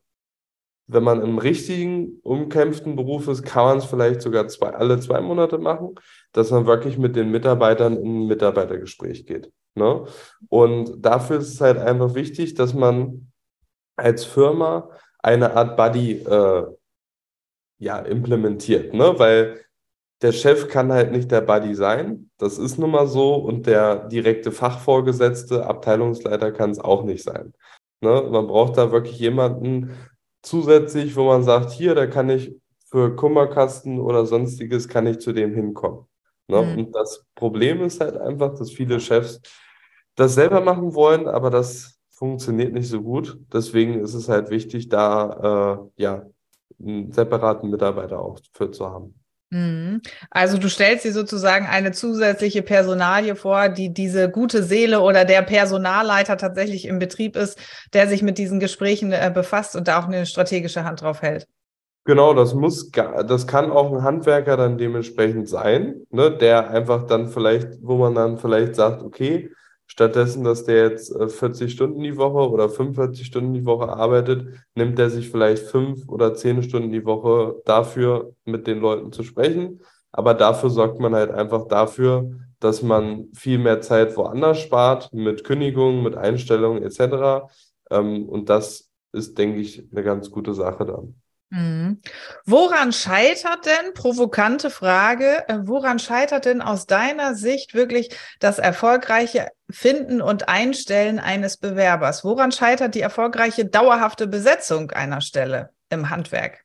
Wenn 0.87 1.03
man 1.03 1.21
im 1.21 1.37
richtigen, 1.37 2.19
umkämpften 2.23 2.95
Beruf 2.95 3.27
ist, 3.27 3.43
kann 3.43 3.65
man 3.65 3.77
es 3.77 3.85
vielleicht 3.85 4.21
sogar 4.21 4.47
zwei, 4.47 4.69
alle 4.71 4.99
zwei 4.99 5.21
Monate 5.21 5.57
machen, 5.57 5.95
dass 6.33 6.51
man 6.51 6.65
wirklich 6.65 6.97
mit 6.97 7.15
den 7.15 7.31
Mitarbeitern 7.31 7.95
in 7.97 8.23
ein 8.23 8.27
Mitarbeitergespräch 8.27 9.25
geht. 9.25 9.51
Ne? 9.75 10.05
Und 10.49 11.05
dafür 11.05 11.37
ist 11.37 11.53
es 11.53 11.61
halt 11.61 11.77
einfach 11.77 12.13
wichtig, 12.13 12.55
dass 12.55 12.73
man 12.73 13.31
als 13.95 14.25
Firma 14.25 14.89
eine 15.19 15.55
Art 15.55 15.77
Buddy 15.77 16.23
äh, 16.23 16.65
ja, 17.77 17.99
implementiert, 17.99 18.93
ne? 18.93 19.17
Weil 19.17 19.59
der 20.21 20.31
Chef 20.31 20.67
kann 20.67 20.91
halt 20.91 21.11
nicht 21.11 21.31
der 21.31 21.41
Buddy 21.41 21.73
sein. 21.73 22.29
Das 22.37 22.57
ist 22.57 22.77
nun 22.77 22.91
mal 22.91 23.07
so. 23.07 23.35
Und 23.35 23.65
der 23.65 24.07
direkte 24.07 24.51
Fachvorgesetzte, 24.51 25.65
Abteilungsleiter 25.65 26.51
kann 26.51 26.69
es 26.69 26.79
auch 26.79 27.03
nicht 27.03 27.23
sein. 27.23 27.53
Ne? 28.01 28.27
Man 28.29 28.47
braucht 28.47 28.77
da 28.77 28.91
wirklich 28.91 29.19
jemanden 29.19 29.97
zusätzlich, 30.43 31.15
wo 31.15 31.25
man 31.25 31.43
sagt, 31.43 31.71
hier, 31.71 31.95
da 31.95 32.07
kann 32.07 32.29
ich 32.29 32.55
für 32.89 33.15
Kummerkasten 33.15 33.99
oder 33.99 34.25
sonstiges, 34.25 34.87
kann 34.87 35.07
ich 35.07 35.19
zu 35.19 35.33
dem 35.33 35.53
hinkommen. 35.53 36.05
Ne? 36.47 36.61
Mhm. 36.61 36.77
Und 36.77 36.95
das 36.95 37.25
Problem 37.35 37.81
ist 37.81 38.01
halt 38.01 38.17
einfach, 38.17 38.53
dass 38.55 38.71
viele 38.71 38.99
Chefs 38.99 39.41
das 40.15 40.35
selber 40.35 40.61
machen 40.61 40.93
wollen, 40.93 41.27
aber 41.27 41.49
das 41.49 41.99
funktioniert 42.09 42.73
nicht 42.73 42.89
so 42.89 43.01
gut. 43.01 43.39
Deswegen 43.51 43.99
ist 44.01 44.13
es 44.13 44.29
halt 44.29 44.51
wichtig, 44.51 44.89
da 44.89 45.79
äh, 45.97 46.01
ja, 46.01 46.25
einen 46.79 47.11
separaten 47.11 47.69
Mitarbeiter 47.69 48.19
auch 48.19 48.39
für 48.53 48.69
zu 48.69 48.87
haben. 48.89 49.20
Mhm. 49.51 50.01
Also 50.29 50.57
du 50.57 50.69
stellst 50.69 51.03
dir 51.03 51.11
sozusagen 51.11 51.67
eine 51.67 51.91
zusätzliche 51.91 52.61
Personalie 52.61 53.35
vor, 53.35 53.67
die 53.67 53.93
diese 53.93 54.29
gute 54.29 54.63
Seele 54.63 55.01
oder 55.01 55.25
der 55.25 55.41
Personalleiter 55.41 56.37
tatsächlich 56.37 56.85
im 56.85 56.99
Betrieb 56.99 57.35
ist, 57.35 57.59
der 57.93 58.07
sich 58.07 58.23
mit 58.23 58.37
diesen 58.37 58.61
Gesprächen 58.61 59.11
äh, 59.11 59.29
befasst 59.33 59.75
und 59.75 59.89
da 59.89 59.99
auch 59.99 60.07
eine 60.07 60.25
strategische 60.25 60.85
Hand 60.85 61.01
drauf 61.01 61.21
hält. 61.21 61.47
Genau, 62.05 62.33
das 62.33 62.55
muss, 62.55 62.89
das 62.91 63.45
kann 63.45 63.69
auch 63.71 63.93
ein 63.93 64.03
Handwerker 64.03 64.57
dann 64.57 64.77
dementsprechend 64.77 65.47
sein, 65.47 66.01
ne, 66.09 66.35
der 66.35 66.71
einfach 66.71 67.05
dann 67.05 67.27
vielleicht, 67.27 67.77
wo 67.81 67.97
man 67.97 68.15
dann 68.15 68.37
vielleicht 68.39 68.75
sagt, 68.75 69.03
okay, 69.03 69.51
stattdessen, 69.91 70.45
dass 70.45 70.63
der 70.63 70.87
jetzt 70.89 71.13
40 71.13 71.67
äh, 71.67 71.69
Stunden 71.69 72.01
die 72.01 72.15
Woche 72.15 72.49
oder 72.49 72.69
45 72.69 73.27
Stunden 73.27 73.53
die 73.53 73.65
Woche 73.65 73.89
arbeitet, 73.89 74.47
nimmt 74.73 74.97
er 74.97 75.09
sich 75.09 75.29
vielleicht 75.29 75.65
fünf 75.67 76.07
oder 76.07 76.33
zehn 76.33 76.63
Stunden 76.63 76.93
die 76.93 77.03
Woche 77.03 77.61
dafür, 77.65 78.33
mit 78.45 78.67
den 78.67 78.79
Leuten 78.79 79.11
zu 79.11 79.23
sprechen. 79.23 79.81
Aber 80.13 80.33
dafür 80.33 80.69
sorgt 80.69 81.01
man 81.01 81.13
halt 81.13 81.31
einfach 81.31 81.67
dafür, 81.67 82.31
dass 82.61 82.81
man 82.81 83.27
viel 83.33 83.57
mehr 83.57 83.81
Zeit 83.81 84.15
woanders 84.15 84.59
spart, 84.59 85.11
mit 85.11 85.43
Kündigungen, 85.43 86.03
mit 86.03 86.15
Einstellungen 86.15 86.83
etc. 86.83 87.51
Ähm, 87.89 88.29
und 88.29 88.47
das 88.47 88.89
ist, 89.11 89.37
denke 89.37 89.59
ich, 89.59 89.85
eine 89.91 90.03
ganz 90.03 90.31
gute 90.31 90.53
Sache 90.53 90.85
dann. 90.85 91.15
Mhm. 91.53 91.99
Woran 92.45 92.93
scheitert 92.93 93.65
denn, 93.65 93.93
provokante 93.93 94.69
Frage, 94.69 95.43
äh, 95.49 95.57
woran 95.63 95.99
scheitert 95.99 96.45
denn 96.45 96.61
aus 96.61 96.85
deiner 96.85 97.35
Sicht 97.35 97.73
wirklich 97.73 98.15
das 98.39 98.57
erfolgreiche 98.57 99.49
Finden 99.69 100.21
und 100.21 100.47
Einstellen 100.47 101.19
eines 101.19 101.57
Bewerbers? 101.57 102.23
Woran 102.23 102.53
scheitert 102.53 102.95
die 102.95 103.01
erfolgreiche 103.01 103.65
dauerhafte 103.65 104.27
Besetzung 104.27 104.91
einer 104.91 105.19
Stelle 105.19 105.71
im 105.89 106.09
Handwerk? 106.09 106.63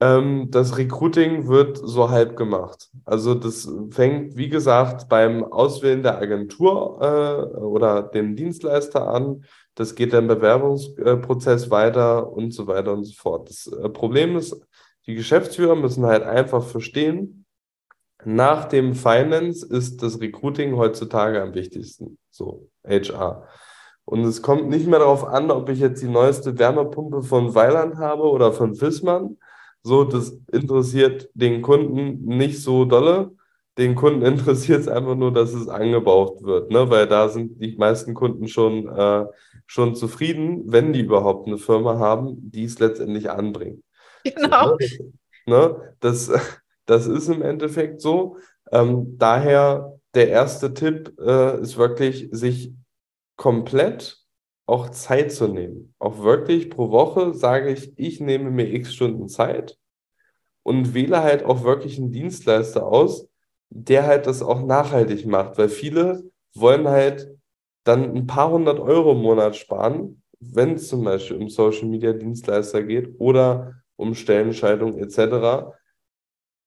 Ähm, 0.00 0.50
das 0.50 0.78
Recruiting 0.78 1.48
wird 1.48 1.76
so 1.76 2.10
halb 2.10 2.36
gemacht. 2.36 2.90
Also 3.04 3.34
das 3.34 3.68
fängt, 3.90 4.36
wie 4.36 4.48
gesagt, 4.48 5.08
beim 5.08 5.44
Auswählen 5.44 6.02
der 6.02 6.18
Agentur 6.18 6.98
äh, 7.00 7.56
oder 7.56 8.02
dem 8.02 8.36
Dienstleister 8.36 9.08
an 9.08 9.44
das 9.78 9.94
geht 9.94 10.12
der 10.12 10.22
Bewerbungsprozess 10.22 11.70
weiter 11.70 12.32
und 12.32 12.52
so 12.52 12.66
weiter 12.66 12.92
und 12.92 13.04
so 13.04 13.14
fort. 13.14 13.48
Das 13.48 13.68
äh, 13.68 13.88
Problem 13.88 14.36
ist, 14.36 14.60
die 15.06 15.14
Geschäftsführer 15.14 15.76
müssen 15.76 16.04
halt 16.04 16.24
einfach 16.24 16.64
verstehen, 16.64 17.46
nach 18.24 18.64
dem 18.64 18.94
Finance 18.94 19.64
ist 19.64 20.02
das 20.02 20.20
Recruiting 20.20 20.76
heutzutage 20.76 21.40
am 21.40 21.54
wichtigsten. 21.54 22.18
So, 22.28 22.68
HR. 22.84 23.46
Und 24.04 24.24
es 24.24 24.42
kommt 24.42 24.68
nicht 24.68 24.88
mehr 24.88 24.98
darauf 24.98 25.24
an, 25.24 25.52
ob 25.52 25.68
ich 25.68 25.78
jetzt 25.78 26.02
die 26.02 26.08
neueste 26.08 26.58
Wärmepumpe 26.58 27.22
von 27.22 27.54
Weiland 27.54 27.98
habe 27.98 28.24
oder 28.24 28.52
von 28.52 28.74
Fissmann. 28.74 29.36
So, 29.82 30.04
das 30.04 30.38
interessiert 30.52 31.30
den 31.34 31.62
Kunden 31.62 32.24
nicht 32.24 32.62
so 32.62 32.84
dolle. 32.84 33.32
Den 33.76 33.94
Kunden 33.94 34.22
interessiert 34.26 34.80
es 34.80 34.88
einfach 34.88 35.14
nur, 35.14 35.32
dass 35.32 35.54
es 35.54 35.68
angebaut 35.68 36.42
wird, 36.42 36.70
ne? 36.70 36.90
weil 36.90 37.06
da 37.06 37.28
sind 37.28 37.62
die 37.62 37.76
meisten 37.76 38.14
Kunden 38.14 38.48
schon 38.48 38.88
äh, 38.88 39.26
schon 39.68 39.94
zufrieden, 39.94 40.62
wenn 40.66 40.92
die 40.92 41.00
überhaupt 41.00 41.46
eine 41.46 41.58
Firma 41.58 41.98
haben, 41.98 42.50
die 42.50 42.64
es 42.64 42.78
letztendlich 42.78 43.30
anbringt. 43.30 43.84
Genau. 44.24 44.76
So, 44.80 45.12
ne? 45.46 45.94
Das, 46.00 46.30
das 46.86 47.06
ist 47.06 47.28
im 47.28 47.42
Endeffekt 47.42 48.00
so. 48.00 48.38
Ähm, 48.72 49.16
daher 49.18 49.98
der 50.14 50.28
erste 50.28 50.74
Tipp 50.74 51.14
äh, 51.20 51.60
ist 51.60 51.76
wirklich, 51.76 52.28
sich 52.32 52.72
komplett 53.36 54.17
auch 54.68 54.90
Zeit 54.90 55.32
zu 55.32 55.48
nehmen. 55.48 55.94
Auch 55.98 56.22
wirklich 56.22 56.68
pro 56.68 56.90
Woche 56.90 57.32
sage 57.32 57.70
ich, 57.72 57.98
ich 57.98 58.20
nehme 58.20 58.50
mir 58.50 58.72
x 58.74 58.94
Stunden 58.94 59.28
Zeit 59.28 59.78
und 60.62 60.92
wähle 60.92 61.22
halt 61.22 61.42
auch 61.44 61.64
wirklich 61.64 61.98
einen 61.98 62.12
Dienstleister 62.12 62.86
aus, 62.86 63.28
der 63.70 64.06
halt 64.06 64.26
das 64.26 64.42
auch 64.42 64.62
nachhaltig 64.62 65.26
macht, 65.26 65.56
weil 65.56 65.70
viele 65.70 66.22
wollen 66.54 66.86
halt 66.86 67.30
dann 67.84 68.14
ein 68.14 68.26
paar 68.26 68.50
hundert 68.50 68.78
Euro 68.78 69.12
im 69.12 69.22
Monat 69.22 69.56
sparen, 69.56 70.22
wenn 70.38 70.74
es 70.74 70.88
zum 70.88 71.02
Beispiel 71.02 71.38
um 71.38 71.48
Social 71.48 71.88
Media 71.88 72.12
Dienstleister 72.12 72.82
geht 72.82 73.14
oder 73.18 73.74
um 73.96 74.14
Stellenscheidung 74.14 74.98
etc. 74.98 75.77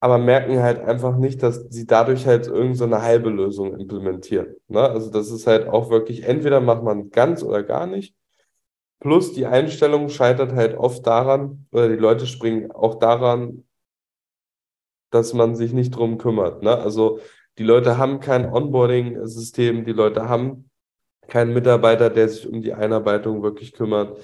Aber 0.04 0.18
merken 0.18 0.62
halt 0.62 0.82
einfach 0.82 1.16
nicht, 1.16 1.44
dass 1.44 1.68
sie 1.70 1.86
dadurch 1.86 2.26
halt 2.26 2.48
irgendeine 2.48 2.96
so 2.98 3.02
halbe 3.02 3.30
Lösung 3.30 3.80
implementieren. 3.80 4.56
Ne? 4.68 4.82
Also 4.82 5.12
das 5.12 5.30
ist 5.30 5.46
halt 5.48 5.68
auch 5.68 5.92
wirklich, 5.92 6.24
entweder 6.24 6.60
macht 6.60 6.84
man 6.84 7.12
ganz 7.12 7.44
oder 7.44 7.64
gar 7.64 7.86
nicht. 7.86 8.16
Plus 9.00 9.34
die 9.34 9.46
Einstellung 9.46 10.10
scheitert 10.10 10.54
halt 10.54 10.76
oft 10.78 11.06
daran, 11.06 11.68
oder 11.72 11.88
die 11.88 11.96
Leute 11.96 12.26
springen 12.26 12.72
auch 12.72 12.96
daran, 12.96 13.64
dass 15.12 15.34
man 15.34 15.56
sich 15.56 15.72
nicht 15.72 15.92
drum 15.92 16.18
kümmert. 16.18 16.64
Ne? 16.64 16.76
Also 16.76 17.20
die 17.58 17.64
Leute 17.64 17.98
haben 17.98 18.20
kein 18.20 18.52
Onboarding-System, 18.52 19.86
die 19.86 19.92
Leute 19.92 20.28
haben 20.28 20.70
kein 21.28 21.54
Mitarbeiter, 21.54 22.10
der 22.10 22.28
sich 22.28 22.48
um 22.48 22.62
die 22.62 22.74
Einarbeitung 22.74 23.44
wirklich 23.44 23.74
kümmert. 23.74 24.18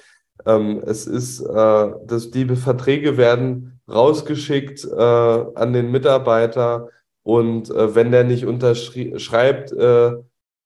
Ähm, 0.45 0.81
es 0.85 1.07
ist, 1.07 1.41
äh, 1.41 1.91
dass 2.05 2.31
die 2.31 2.45
Verträge 2.55 3.17
werden 3.17 3.79
rausgeschickt 3.89 4.85
äh, 4.85 5.01
an 5.01 5.73
den 5.73 5.91
Mitarbeiter 5.91 6.89
und 7.23 7.69
äh, 7.69 7.93
wenn 7.95 8.11
der 8.11 8.23
nicht 8.23 8.45
unterschreibt, 8.45 9.71
äh, 9.73 10.13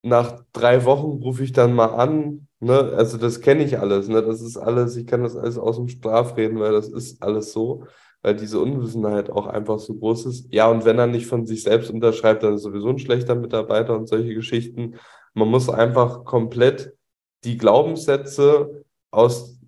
nach 0.04 0.44
drei 0.54 0.86
Wochen 0.86 1.22
rufe 1.24 1.44
ich 1.44 1.54
dann 1.54 1.74
mal 1.74 1.88
an. 1.88 2.48
Ne? 2.60 2.94
Also 2.96 3.18
das 3.18 3.42
kenne 3.42 3.64
ich 3.64 3.80
alles. 3.80 4.08
Ne? 4.08 4.22
Das 4.22 4.42
ist 4.42 4.58
alles, 4.58 4.96
ich 4.96 5.08
kann 5.08 5.24
das 5.24 5.36
alles 5.36 5.58
aus 5.58 5.78
dem 5.78 5.88
Strafreden, 5.88 6.60
weil 6.60 6.72
das 6.72 6.88
ist 6.90 7.22
alles 7.24 7.52
so, 7.52 7.86
weil 8.22 8.36
diese 8.36 8.60
Unwissenheit 8.60 9.30
auch 9.30 9.48
einfach 9.48 9.80
so 9.80 9.96
groß 9.96 10.26
ist. 10.28 10.54
Ja, 10.54 10.70
und 10.70 10.86
wenn 10.86 11.00
er 11.00 11.08
nicht 11.08 11.28
von 11.28 11.46
sich 11.46 11.64
selbst 11.64 11.90
unterschreibt, 11.92 12.44
dann 12.44 12.56
ist 12.56 12.64
sowieso 12.64 12.90
ein 12.90 13.00
schlechter 13.00 13.36
Mitarbeiter 13.36 13.96
und 13.96 14.08
solche 14.08 14.34
Geschichten. 14.34 14.96
Man 15.34 15.48
muss 15.48 15.70
einfach 15.70 16.26
komplett 16.26 16.94
die 17.44 17.58
Glaubenssätze 17.58 18.84
aus, 19.10 19.60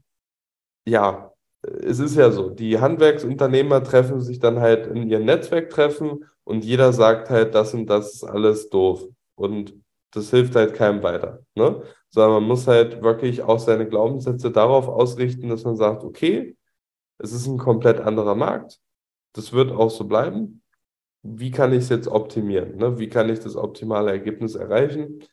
ja, 0.85 1.33
es 1.61 1.99
ist 1.99 2.15
ja 2.15 2.31
so, 2.31 2.49
die 2.49 2.79
Handwerksunternehmer 2.79 3.83
treffen 3.83 4.21
sich 4.21 4.39
dann 4.39 4.59
halt 4.59 4.87
in 4.87 5.09
ihren 5.09 5.25
Netzwerktreffen 5.25 6.25
und 6.43 6.65
jeder 6.65 6.91
sagt 6.93 7.29
halt, 7.29 7.55
das 7.55 7.73
und 7.73 7.87
das 7.87 8.15
ist 8.15 8.23
alles 8.23 8.69
doof. 8.69 9.07
Und 9.35 9.75
das 10.11 10.29
hilft 10.29 10.55
halt 10.55 10.73
keinem 10.73 11.03
weiter. 11.03 11.39
Ne? 11.55 11.81
Sondern 12.09 12.33
man 12.33 12.43
muss 12.43 12.67
halt 12.67 13.01
wirklich 13.01 13.41
auch 13.41 13.59
seine 13.59 13.87
Glaubenssätze 13.87 14.51
darauf 14.51 14.87
ausrichten, 14.87 15.49
dass 15.49 15.63
man 15.63 15.75
sagt, 15.75 16.03
okay, 16.03 16.55
es 17.17 17.31
ist 17.31 17.47
ein 17.47 17.57
komplett 17.57 17.99
anderer 18.01 18.35
Markt. 18.35 18.79
Das 19.33 19.53
wird 19.53 19.71
auch 19.71 19.89
so 19.89 20.05
bleiben. 20.05 20.61
Wie 21.23 21.51
kann 21.51 21.71
ich 21.71 21.79
es 21.79 21.89
jetzt 21.89 22.07
optimieren? 22.07 22.75
Ne? 22.75 22.99
Wie 22.99 23.09
kann 23.09 23.29
ich 23.29 23.39
das 23.39 23.55
optimale 23.55 24.11
Ergebnis 24.11 24.55
erreichen? 24.55 25.23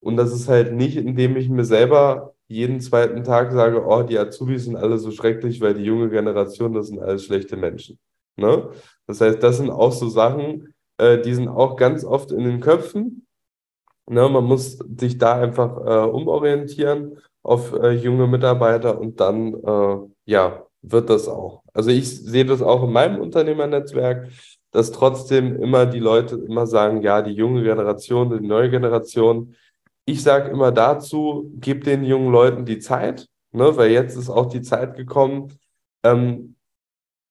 Und 0.00 0.16
das 0.16 0.32
ist 0.32 0.48
halt 0.48 0.74
nicht, 0.74 0.96
indem 0.96 1.36
ich 1.36 1.48
mir 1.48 1.64
selber 1.64 2.34
jeden 2.48 2.80
zweiten 2.80 3.24
Tag 3.24 3.52
sage, 3.52 3.84
oh, 3.86 4.02
die 4.02 4.18
Azubis 4.18 4.64
sind 4.64 4.76
alle 4.76 4.98
so 4.98 5.10
schrecklich, 5.10 5.60
weil 5.60 5.74
die 5.74 5.84
junge 5.84 6.08
Generation, 6.08 6.72
das 6.72 6.88
sind 6.88 6.98
alles 6.98 7.24
schlechte 7.24 7.56
Menschen. 7.56 7.98
Ne? 8.36 8.70
Das 9.06 9.20
heißt, 9.20 9.42
das 9.42 9.58
sind 9.58 9.70
auch 9.70 9.92
so 9.92 10.08
Sachen, 10.08 10.74
äh, 10.96 11.20
die 11.20 11.34
sind 11.34 11.48
auch 11.48 11.76
ganz 11.76 12.04
oft 12.04 12.32
in 12.32 12.44
den 12.44 12.60
Köpfen. 12.60 13.26
Ne? 14.08 14.28
Man 14.28 14.44
muss 14.44 14.78
sich 14.96 15.18
da 15.18 15.40
einfach 15.40 15.76
äh, 15.76 16.08
umorientieren 16.08 17.18
auf 17.42 17.72
äh, 17.74 17.90
junge 17.90 18.26
Mitarbeiter 18.26 18.98
und 18.98 19.20
dann, 19.20 19.54
äh, 19.54 19.96
ja, 20.24 20.64
wird 20.82 21.10
das 21.10 21.28
auch. 21.28 21.62
Also 21.74 21.90
ich 21.90 22.08
sehe 22.08 22.44
das 22.44 22.62
auch 22.62 22.84
in 22.84 22.92
meinem 22.92 23.20
Unternehmernetzwerk, 23.20 24.28
dass 24.70 24.92
trotzdem 24.92 25.60
immer 25.60 25.86
die 25.86 25.98
Leute 25.98 26.36
immer 26.36 26.66
sagen, 26.66 27.02
ja, 27.02 27.22
die 27.22 27.32
junge 27.32 27.62
Generation, 27.62 28.38
die 28.38 28.46
neue 28.46 28.70
Generation, 28.70 29.54
ich 30.08 30.22
sage 30.22 30.50
immer 30.50 30.72
dazu, 30.72 31.52
gib 31.56 31.84
den 31.84 32.02
jungen 32.02 32.32
Leuten 32.32 32.64
die 32.64 32.78
Zeit, 32.78 33.28
ne, 33.52 33.76
weil 33.76 33.90
jetzt 33.90 34.16
ist 34.16 34.30
auch 34.30 34.46
die 34.46 34.62
Zeit 34.62 34.96
gekommen. 34.96 35.58
Ähm, 36.02 36.56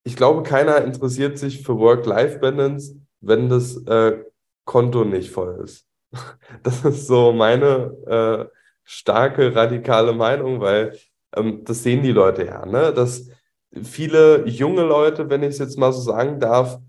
ich 0.04 0.16
glaube, 0.16 0.44
keiner 0.44 0.84
interessiert 0.84 1.38
sich 1.40 1.64
für 1.64 1.78
Work-Life-Balance, 1.78 2.96
wenn 3.22 3.50
das 3.50 3.78
äh, 3.88 4.24
Konto 4.66 5.04
nicht 5.04 5.32
voll 5.32 5.62
ist. 5.64 5.88
Das 6.64 6.86
ist 6.86 7.08
so 7.08 7.34
meine 7.34 7.94
äh, 8.06 8.46
starke, 8.84 9.56
radikale 9.56 10.14
Meinung, 10.14 10.62
weil 10.62 10.98
ähm, 11.36 11.64
das 11.66 11.84
sehen 11.84 12.04
die 12.04 12.12
Leute 12.12 12.46
ja, 12.46 12.66
ne? 12.66 12.94
dass 12.94 13.28
viele 13.84 14.48
junge 14.48 14.84
Leute, 14.84 15.30
wenn 15.30 15.44
ich 15.44 15.50
es 15.50 15.58
jetzt 15.58 15.78
mal 15.78 15.92
so 15.92 16.02
sagen 16.02 16.40
darf, 16.40 16.80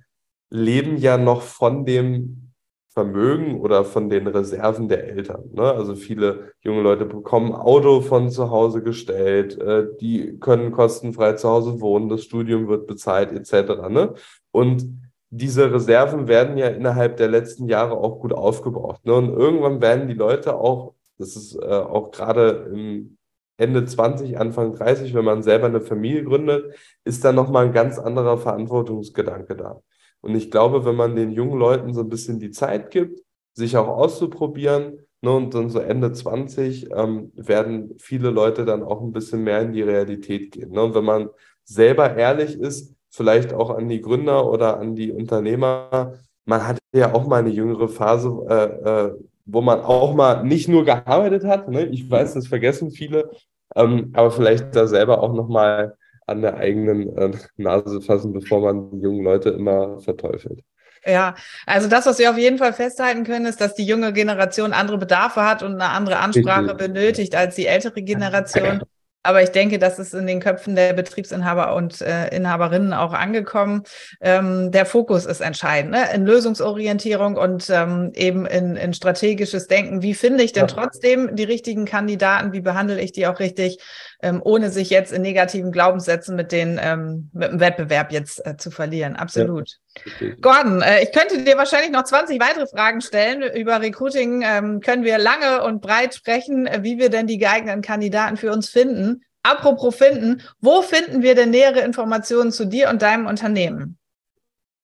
leben 0.50 0.96
ja 0.98 1.18
noch 1.18 1.42
von 1.42 1.84
dem 1.84 2.47
Vermögen 2.88 3.60
oder 3.60 3.84
von 3.84 4.08
den 4.08 4.26
Reserven 4.26 4.88
der 4.88 5.06
Eltern. 5.08 5.50
Ne? 5.52 5.62
Also 5.62 5.94
viele 5.94 6.52
junge 6.60 6.82
Leute 6.82 7.04
bekommen 7.04 7.52
Auto 7.52 8.00
von 8.00 8.30
zu 8.30 8.50
Hause 8.50 8.82
gestellt, 8.82 9.58
äh, 9.58 9.86
die 10.00 10.38
können 10.40 10.72
kostenfrei 10.72 11.34
zu 11.34 11.48
Hause 11.48 11.80
wohnen, 11.80 12.08
das 12.08 12.24
Studium 12.24 12.66
wird 12.68 12.86
bezahlt 12.86 13.32
etc. 13.32 13.88
Ne? 13.88 14.14
Und 14.50 15.00
diese 15.30 15.72
Reserven 15.72 16.26
werden 16.26 16.56
ja 16.56 16.68
innerhalb 16.68 17.18
der 17.18 17.28
letzten 17.28 17.68
Jahre 17.68 17.96
auch 17.96 18.20
gut 18.20 18.32
aufgebraucht. 18.32 19.04
Ne? 19.04 19.14
Und 19.14 19.28
irgendwann 19.28 19.82
werden 19.82 20.08
die 20.08 20.14
Leute 20.14 20.56
auch, 20.56 20.94
das 21.18 21.36
ist 21.36 21.56
äh, 21.56 21.66
auch 21.66 22.10
gerade 22.10 22.70
im 22.72 23.18
Ende 23.58 23.84
20, 23.84 24.38
Anfang 24.38 24.74
30, 24.74 25.14
wenn 25.14 25.24
man 25.24 25.42
selber 25.42 25.66
eine 25.66 25.80
Familie 25.80 26.24
gründet, 26.24 26.74
ist 27.04 27.24
da 27.24 27.32
nochmal 27.32 27.66
ein 27.66 27.72
ganz 27.72 27.98
anderer 27.98 28.38
Verantwortungsgedanke 28.38 29.56
da. 29.56 29.82
Und 30.20 30.34
ich 30.34 30.50
glaube, 30.50 30.84
wenn 30.84 30.96
man 30.96 31.16
den 31.16 31.30
jungen 31.30 31.58
Leuten 31.58 31.94
so 31.94 32.00
ein 32.00 32.08
bisschen 32.08 32.38
die 32.40 32.50
Zeit 32.50 32.90
gibt, 32.90 33.20
sich 33.54 33.76
auch 33.76 33.88
auszuprobieren, 33.88 34.98
ne, 35.20 35.30
und 35.30 35.54
dann 35.54 35.70
so 35.70 35.78
Ende 35.80 36.12
20 36.12 36.90
ähm, 36.92 37.32
werden 37.34 37.94
viele 37.98 38.30
Leute 38.30 38.64
dann 38.64 38.82
auch 38.82 39.00
ein 39.00 39.12
bisschen 39.12 39.42
mehr 39.44 39.60
in 39.62 39.72
die 39.72 39.82
Realität 39.82 40.52
gehen. 40.52 40.70
Ne? 40.70 40.82
Und 40.82 40.94
wenn 40.94 41.04
man 41.04 41.28
selber 41.64 42.16
ehrlich 42.16 42.58
ist, 42.58 42.94
vielleicht 43.10 43.52
auch 43.52 43.70
an 43.70 43.88
die 43.88 44.00
Gründer 44.00 44.50
oder 44.50 44.78
an 44.78 44.94
die 44.94 45.12
Unternehmer, 45.12 46.14
man 46.44 46.66
hatte 46.66 46.80
ja 46.94 47.14
auch 47.14 47.26
mal 47.26 47.40
eine 47.40 47.50
jüngere 47.50 47.88
Phase, 47.88 48.30
äh, 48.48 49.06
äh, 49.08 49.14
wo 49.44 49.60
man 49.60 49.80
auch 49.80 50.14
mal 50.14 50.44
nicht 50.44 50.68
nur 50.68 50.84
gearbeitet 50.84 51.44
hat. 51.44 51.68
Ne? 51.68 51.86
Ich 51.86 52.10
weiß, 52.10 52.34
das 52.34 52.46
vergessen 52.46 52.90
viele, 52.90 53.30
ähm, 53.74 54.10
aber 54.14 54.30
vielleicht 54.30 54.74
da 54.76 54.86
selber 54.86 55.22
auch 55.22 55.32
nochmal 55.32 55.96
an 56.28 56.42
der 56.42 56.56
eigenen 56.56 57.16
äh, 57.16 57.30
Nase 57.56 58.00
fassen, 58.00 58.32
bevor 58.32 58.60
man 58.60 58.90
die 58.90 59.00
jungen 59.00 59.24
Leute 59.24 59.50
immer 59.50 60.00
verteufelt. 60.00 60.60
Ja, 61.06 61.34
also 61.64 61.88
das, 61.88 62.06
was 62.06 62.18
wir 62.18 62.30
auf 62.30 62.38
jeden 62.38 62.58
Fall 62.58 62.72
festhalten 62.72 63.24
können, 63.24 63.46
ist, 63.46 63.60
dass 63.60 63.74
die 63.74 63.86
junge 63.86 64.12
Generation 64.12 64.72
andere 64.72 64.98
Bedarfe 64.98 65.42
hat 65.42 65.62
und 65.62 65.74
eine 65.74 65.90
andere 65.90 66.18
Ansprache 66.18 66.74
benötigt 66.74 67.34
als 67.34 67.54
die 67.54 67.66
ältere 67.66 68.02
Generation. 68.02 68.82
Aber 69.24 69.42
ich 69.42 69.50
denke, 69.50 69.78
das 69.78 69.98
ist 69.98 70.14
in 70.14 70.26
den 70.26 70.40
Köpfen 70.40 70.76
der 70.76 70.92
Betriebsinhaber 70.92 71.74
und 71.74 72.00
äh, 72.00 72.34
Inhaberinnen 72.34 72.92
auch 72.92 73.12
angekommen. 73.12 73.82
Ähm, 74.20 74.70
der 74.70 74.86
Fokus 74.86 75.26
ist 75.26 75.40
entscheidend, 75.40 75.90
ne? 75.90 76.04
in 76.14 76.24
Lösungsorientierung 76.24 77.36
und 77.36 77.68
ähm, 77.68 78.12
eben 78.14 78.46
in, 78.46 78.76
in 78.76 78.94
strategisches 78.94 79.66
Denken. 79.66 80.02
Wie 80.02 80.14
finde 80.14 80.44
ich 80.44 80.52
denn 80.52 80.66
ja. 80.66 80.74
trotzdem 80.74 81.34
die 81.34 81.44
richtigen 81.44 81.84
Kandidaten? 81.84 82.52
Wie 82.52 82.60
behandle 82.60 83.00
ich 83.00 83.12
die 83.12 83.26
auch 83.26 83.40
richtig, 83.40 83.82
ähm, 84.20 84.42
ohne 84.44 84.70
sich 84.70 84.90
jetzt 84.90 85.12
in 85.12 85.22
negativen 85.22 85.70
Glaubenssätzen 85.70 86.36
mit, 86.36 86.52
den, 86.52 86.78
ähm, 86.82 87.30
mit 87.32 87.52
dem 87.52 87.60
Wettbewerb 87.60 88.12
jetzt 88.12 88.44
äh, 88.44 88.56
zu 88.56 88.70
verlieren? 88.70 89.16
Absolut. 89.16 89.76
Ja. 90.20 90.28
Gordon, 90.40 90.82
äh, 90.82 91.02
ich 91.02 91.12
könnte 91.12 91.44
dir 91.44 91.56
wahrscheinlich 91.56 91.92
noch 91.92 92.04
20 92.04 92.40
weitere 92.40 92.66
Fragen 92.66 93.00
stellen. 93.00 93.42
Über 93.42 93.80
Recruiting 93.80 94.42
ähm, 94.44 94.80
können 94.80 95.04
wir 95.04 95.18
lange 95.18 95.62
und 95.64 95.80
breit 95.80 96.14
sprechen, 96.14 96.66
äh, 96.66 96.80
wie 96.82 96.98
wir 96.98 97.10
denn 97.10 97.26
die 97.26 97.38
geeigneten 97.38 97.82
Kandidaten 97.82 98.36
für 98.36 98.52
uns 98.52 98.68
finden. 98.68 99.22
Apropos 99.42 99.94
finden, 99.94 100.42
wo 100.60 100.82
finden 100.82 101.22
wir 101.22 101.34
denn 101.34 101.50
nähere 101.50 101.80
Informationen 101.80 102.50
zu 102.50 102.66
dir 102.66 102.90
und 102.90 103.02
deinem 103.02 103.26
Unternehmen? 103.26 103.98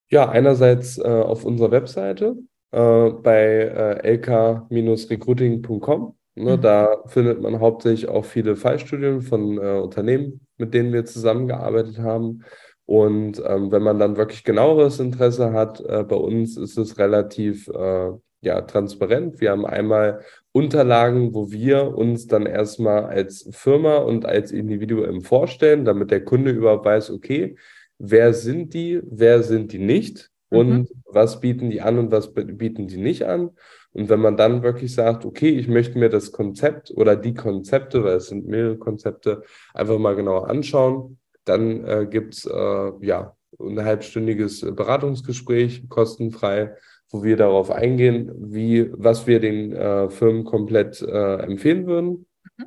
Ja, 0.09 0.29
einerseits 0.29 0.97
äh, 0.97 1.03
auf 1.03 1.45
unserer 1.45 1.71
Webseite 1.71 2.37
äh, 2.71 3.09
bei 3.09 3.99
äh, 4.03 4.15
lk-recruiting.com. 4.15 6.15
Ne, 6.35 6.57
mhm. 6.57 6.61
Da 6.61 7.03
findet 7.07 7.41
man 7.41 7.59
hauptsächlich 7.59 8.09
auch 8.09 8.25
viele 8.25 8.55
Fallstudien 8.55 9.21
von 9.21 9.57
äh, 9.57 9.79
Unternehmen, 9.79 10.41
mit 10.57 10.73
denen 10.73 10.91
wir 10.91 11.05
zusammengearbeitet 11.05 11.99
haben. 11.99 12.43
Und 12.85 13.41
ähm, 13.45 13.71
wenn 13.71 13.81
man 13.81 13.97
dann 13.99 14.17
wirklich 14.17 14.43
genaueres 14.43 14.99
Interesse 14.99 15.53
hat, 15.53 15.79
äh, 15.81 16.03
bei 16.03 16.15
uns 16.17 16.57
ist 16.57 16.77
es 16.77 16.99
relativ 16.99 17.67
äh, 17.69 18.11
ja, 18.41 18.61
transparent. 18.61 19.41
Wir 19.41 19.51
haben 19.51 19.65
einmal 19.65 20.21
Unterlagen, 20.51 21.33
wo 21.33 21.51
wir 21.51 21.97
uns 21.97 22.27
dann 22.27 22.45
erstmal 22.45 23.05
als 23.05 23.49
Firma 23.51 23.97
und 23.97 24.25
als 24.25 24.51
Individuum 24.51 25.21
vorstellen, 25.21 25.83
damit 25.83 26.11
der 26.11 26.23
Kunde 26.23 26.51
überhaupt 26.51 26.85
weiß, 26.85 27.11
okay, 27.11 27.55
wer 27.97 28.33
sind 28.33 28.73
die, 28.73 29.01
wer 29.03 29.41
sind 29.41 29.71
die 29.71 29.79
nicht 29.79 30.29
und 30.49 30.69
mhm. 30.69 30.87
was 31.05 31.39
bieten 31.39 31.69
die 31.69 31.81
an 31.81 31.97
und 31.97 32.11
was 32.11 32.33
bieten 32.33 32.87
die 32.87 32.97
nicht 32.97 33.23
an. 33.23 33.51
Und 33.95 34.09
wenn 34.09 34.19
man 34.19 34.37
dann 34.37 34.61
wirklich 34.61 34.93
sagt, 34.93 35.25
okay, 35.25 35.49
ich 35.49 35.67
möchte 35.67 35.97
mir 35.97 36.09
das 36.09 36.31
Konzept 36.31 36.91
oder 36.95 37.15
die 37.15 37.33
Konzepte, 37.33 38.03
weil 38.03 38.17
es 38.17 38.27
sind 38.27 38.47
mehrere 38.47 38.77
Konzepte, 38.77 39.43
einfach 39.73 39.97
mal 39.97 40.15
genauer 40.15 40.49
anschauen, 40.49 41.17
dann 41.45 41.85
äh, 41.85 42.05
gibt 42.09 42.35
es 42.35 42.45
äh, 42.45 42.91
ja 43.01 43.35
ein 43.59 43.83
halbstündiges 43.83 44.61
Beratungsgespräch, 44.75 45.87
kostenfrei 45.89 46.75
wo 47.15 47.23
wir 47.23 47.37
darauf 47.37 47.71
eingehen, 47.71 48.31
wie, 48.35 48.91
was 48.91 49.27
wir 49.27 49.39
den 49.39 49.71
äh, 49.71 50.09
Firmen 50.09 50.43
komplett 50.43 51.01
äh, 51.01 51.37
empfehlen 51.37 51.87
würden. 51.87 52.25
Mhm. 52.57 52.65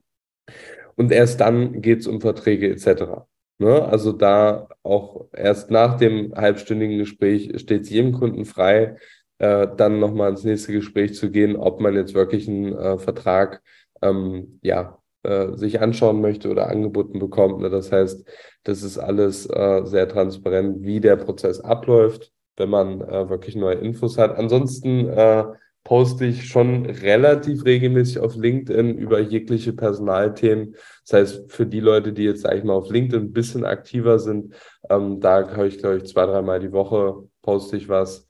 Und 0.96 1.12
erst 1.12 1.40
dann 1.40 1.82
geht 1.82 2.00
es 2.00 2.06
um 2.06 2.20
Verträge 2.20 2.70
etc. 2.70 3.26
Ne? 3.58 3.84
Also 3.84 4.12
da 4.12 4.68
auch 4.82 5.26
erst 5.32 5.70
nach 5.70 5.98
dem 5.98 6.34
halbstündigen 6.34 6.98
Gespräch 6.98 7.52
steht 7.60 7.82
es 7.82 7.90
jedem 7.90 8.12
Kunden 8.12 8.44
frei, 8.44 8.96
äh, 9.38 9.68
dann 9.76 10.00
nochmal 10.00 10.30
ins 10.30 10.44
nächste 10.44 10.72
Gespräch 10.72 11.14
zu 11.14 11.30
gehen, 11.30 11.56
ob 11.56 11.80
man 11.80 11.94
jetzt 11.94 12.14
wirklich 12.14 12.48
einen 12.48 12.76
äh, 12.76 12.98
Vertrag 12.98 13.62
ähm, 14.02 14.58
ja, 14.62 14.98
äh, 15.22 15.52
sich 15.54 15.80
anschauen 15.80 16.20
möchte 16.20 16.50
oder 16.50 16.68
angeboten 16.68 17.18
bekommt. 17.18 17.60
Ne? 17.60 17.70
Das 17.70 17.92
heißt, 17.92 18.28
das 18.64 18.82
ist 18.82 18.98
alles 18.98 19.46
äh, 19.46 19.82
sehr 19.84 20.08
transparent, 20.08 20.82
wie 20.82 21.00
der 21.00 21.16
Prozess 21.16 21.60
abläuft 21.60 22.32
wenn 22.58 22.70
man 22.70 23.00
äh, 23.00 23.28
wirklich 23.28 23.56
neue 23.56 23.76
Infos 23.76 24.18
hat. 24.18 24.36
Ansonsten 24.36 25.08
äh, 25.08 25.44
poste 25.84 26.26
ich 26.26 26.46
schon 26.46 26.86
relativ 26.86 27.64
regelmäßig 27.64 28.18
auf 28.18 28.36
LinkedIn 28.36 28.98
über 28.98 29.20
jegliche 29.20 29.72
Personalthemen. 29.72 30.74
Das 31.06 31.20
heißt, 31.20 31.52
für 31.52 31.66
die 31.66 31.80
Leute, 31.80 32.12
die 32.12 32.24
jetzt, 32.24 32.42
sage 32.42 32.58
ich 32.58 32.64
mal, 32.64 32.74
auf 32.74 32.90
LinkedIn 32.90 33.28
ein 33.28 33.32
bisschen 33.32 33.64
aktiver 33.64 34.18
sind, 34.18 34.54
ähm, 34.90 35.20
da 35.20 35.48
habe 35.50 35.68
ich, 35.68 35.78
glaube 35.78 35.98
ich, 35.98 36.04
zwei, 36.04 36.26
dreimal 36.26 36.60
die 36.60 36.72
Woche 36.72 37.28
poste 37.42 37.76
ich 37.76 37.88
was. 37.88 38.27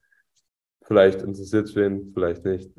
Vielleicht 0.89 1.23
interessiert 1.23 1.69
es 1.69 1.77
wen, 1.77 2.11
vielleicht 2.15 2.45
nicht. 2.45 2.71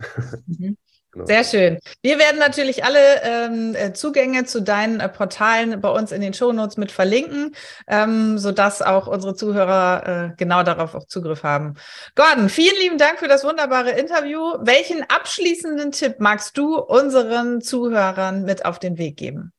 Mhm. 0.47 0.77
Genau. 1.11 1.25
Sehr 1.25 1.43
schön. 1.43 1.79
Wir 2.03 2.19
werden 2.19 2.37
natürlich 2.37 2.83
alle 2.83 2.99
ähm, 3.23 3.73
äh, 3.73 3.93
Zugänge 3.93 4.45
zu 4.45 4.61
deinen 4.61 4.99
äh, 4.99 5.09
Portalen 5.09 5.81
bei 5.81 5.89
uns 5.89 6.11
in 6.11 6.21
den 6.21 6.35
Shownotes 6.35 6.77
mit 6.77 6.91
verlinken, 6.91 7.55
ähm, 7.87 8.37
sodass 8.37 8.83
auch 8.83 9.07
unsere 9.07 9.33
Zuhörer 9.33 10.03
äh, 10.05 10.35
genau 10.37 10.61
darauf 10.61 10.93
auch 10.93 11.07
Zugriff 11.07 11.41
haben. 11.41 11.73
Gordon, 12.13 12.47
vielen 12.47 12.77
lieben 12.77 12.99
Dank 12.99 13.17
für 13.17 13.27
das 13.27 13.43
wunderbare 13.43 13.89
Interview. 13.89 14.53
Welchen 14.59 15.01
abschließenden 15.01 15.93
Tipp 15.93 16.17
magst 16.19 16.55
du 16.59 16.77
unseren 16.77 17.61
Zuhörern 17.61 18.43
mit 18.43 18.65
auf 18.65 18.77
den 18.77 18.99
Weg 18.99 19.17
geben? 19.17 19.51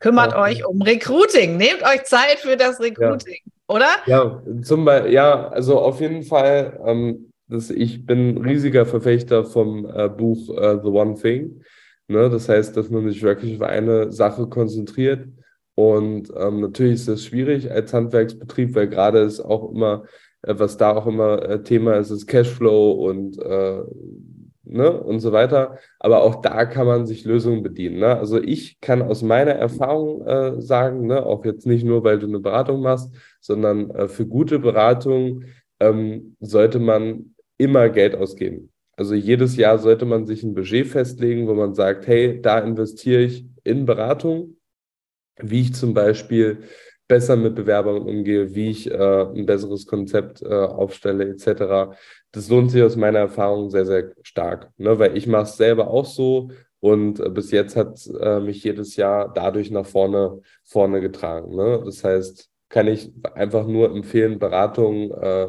Kümmert 0.00 0.32
okay. 0.32 0.40
euch 0.40 0.66
um 0.66 0.82
Recruiting. 0.82 1.56
Nehmt 1.56 1.84
euch 1.84 2.02
Zeit 2.02 2.40
für 2.40 2.56
das 2.56 2.80
Recruiting, 2.80 3.42
ja. 3.44 3.52
Oder? 3.68 3.88
Ja, 4.06 4.42
zum 4.62 4.84
Beispiel, 4.84 5.12
ja, 5.12 5.48
also 5.48 5.78
auf 5.78 6.00
jeden 6.00 6.22
Fall. 6.22 6.80
Ähm, 6.84 7.30
das, 7.48 7.70
ich 7.70 8.06
bin 8.06 8.38
riesiger 8.38 8.86
Verfechter 8.86 9.44
vom 9.44 9.86
äh, 9.86 10.08
Buch 10.08 10.48
äh, 10.56 10.78
The 10.82 10.88
One 10.88 11.14
Thing. 11.14 11.62
Ne? 12.08 12.30
Das 12.30 12.48
heißt, 12.48 12.76
dass 12.76 12.90
man 12.90 13.08
sich 13.08 13.22
wirklich 13.22 13.56
auf 13.56 13.68
eine 13.68 14.10
Sache 14.12 14.46
konzentriert. 14.46 15.28
Und 15.74 16.32
ähm, 16.36 16.60
natürlich 16.60 16.94
ist 16.94 17.08
das 17.08 17.24
schwierig 17.24 17.70
als 17.70 17.92
Handwerksbetrieb, 17.92 18.74
weil 18.74 18.88
gerade 18.88 19.20
ist 19.20 19.40
auch 19.40 19.70
immer, 19.72 20.04
äh, 20.42 20.54
was 20.56 20.76
da 20.76 20.96
auch 20.96 21.06
immer 21.06 21.42
äh, 21.42 21.62
Thema 21.62 21.96
ist, 21.96 22.10
ist 22.10 22.26
Cashflow 22.26 22.92
und, 22.92 23.38
äh, 23.38 23.82
ne? 24.64 24.90
und 24.90 25.20
so 25.20 25.32
weiter. 25.32 25.78
Aber 25.98 26.22
auch 26.22 26.42
da 26.42 26.64
kann 26.64 26.86
man 26.86 27.06
sich 27.06 27.24
Lösungen 27.24 27.62
bedienen. 27.62 27.98
Ne? 27.98 28.16
Also 28.16 28.40
ich 28.42 28.80
kann 28.80 29.02
aus 29.02 29.22
meiner 29.22 29.52
Erfahrung 29.52 30.26
äh, 30.26 30.60
sagen, 30.60 31.06
ne? 31.06 31.24
auch 31.24 31.44
jetzt 31.44 31.66
nicht 31.66 31.84
nur, 31.84 32.04
weil 32.04 32.18
du 32.18 32.26
eine 32.26 32.40
Beratung 32.40 32.80
machst, 32.82 33.10
sondern 33.40 34.08
für 34.08 34.26
gute 34.26 34.58
Beratung 34.58 35.44
ähm, 35.80 36.36
sollte 36.40 36.78
man 36.78 37.34
immer 37.58 37.88
Geld 37.88 38.14
ausgeben. 38.14 38.70
Also 38.96 39.14
jedes 39.14 39.56
Jahr 39.56 39.78
sollte 39.78 40.04
man 40.04 40.26
sich 40.26 40.42
ein 40.42 40.54
Budget 40.54 40.86
festlegen, 40.86 41.48
wo 41.48 41.54
man 41.54 41.74
sagt, 41.74 42.06
hey, 42.06 42.40
da 42.40 42.58
investiere 42.58 43.22
ich 43.22 43.44
in 43.64 43.86
Beratung, 43.86 44.56
wie 45.40 45.62
ich 45.62 45.74
zum 45.74 45.94
Beispiel 45.94 46.62
besser 47.08 47.36
mit 47.36 47.54
Bewerbern 47.54 47.98
umgehe, 47.98 48.54
wie 48.54 48.70
ich 48.70 48.90
äh, 48.90 49.22
ein 49.22 49.46
besseres 49.46 49.86
Konzept 49.86 50.42
äh, 50.42 50.46
aufstelle, 50.46 51.28
etc. 51.28 51.96
Das 52.32 52.48
lohnt 52.48 52.70
sich 52.70 52.82
aus 52.82 52.96
meiner 52.96 53.20
Erfahrung 53.20 53.70
sehr, 53.70 53.86
sehr 53.86 54.12
stark, 54.22 54.70
ne? 54.78 54.98
weil 54.98 55.16
ich 55.16 55.26
mache 55.26 55.44
es 55.44 55.56
selber 55.56 55.88
auch 55.88 56.06
so 56.06 56.50
und 56.80 57.20
äh, 57.20 57.30
bis 57.30 57.50
jetzt 57.50 57.76
hat 57.76 58.06
äh, 58.20 58.40
mich 58.40 58.64
jedes 58.64 58.96
Jahr 58.96 59.32
dadurch 59.32 59.70
nach 59.70 59.86
vorne, 59.86 60.40
vorne 60.64 61.00
getragen. 61.00 61.54
Ne? 61.54 61.82
Das 61.84 62.04
heißt, 62.04 62.50
kann 62.68 62.88
ich 62.88 63.12
einfach 63.34 63.66
nur 63.66 63.90
empfehlen, 63.90 64.38
Beratung 64.38 65.10
äh, 65.12 65.48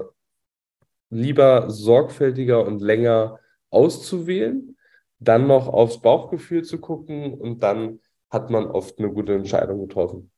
lieber 1.09 1.69
sorgfältiger 1.69 2.65
und 2.65 2.81
länger 2.81 3.39
auszuwählen, 3.69 4.77
dann 5.19 5.47
noch 5.47 5.67
aufs 5.67 6.01
Bauchgefühl 6.01 6.63
zu 6.63 6.79
gucken 6.79 7.33
und 7.33 7.63
dann 7.63 7.99
hat 8.29 8.49
man 8.49 8.67
oft 8.67 8.99
eine 8.99 9.11
gute 9.11 9.33
Entscheidung 9.33 9.87
getroffen. 9.87 10.31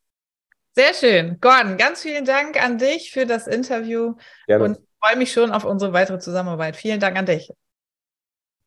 Sehr 0.78 0.94
schön. 0.94 1.40
Gordon, 1.42 1.76
ganz 1.78 2.04
vielen 2.04 2.24
Dank 2.24 2.64
an 2.64 2.78
dich 2.78 3.10
für 3.10 3.26
das 3.26 3.48
Interview 3.48 4.14
Gerne. 4.46 4.64
und 4.64 4.78
freue 5.02 5.18
mich 5.18 5.32
schon 5.32 5.52
auf 5.52 5.66
unsere 5.66 5.92
weitere 5.92 6.20
Zusammenarbeit. 6.20 6.76
Vielen 6.76 7.00
Dank 7.00 7.18
an 7.18 7.26
dich. 7.26 7.50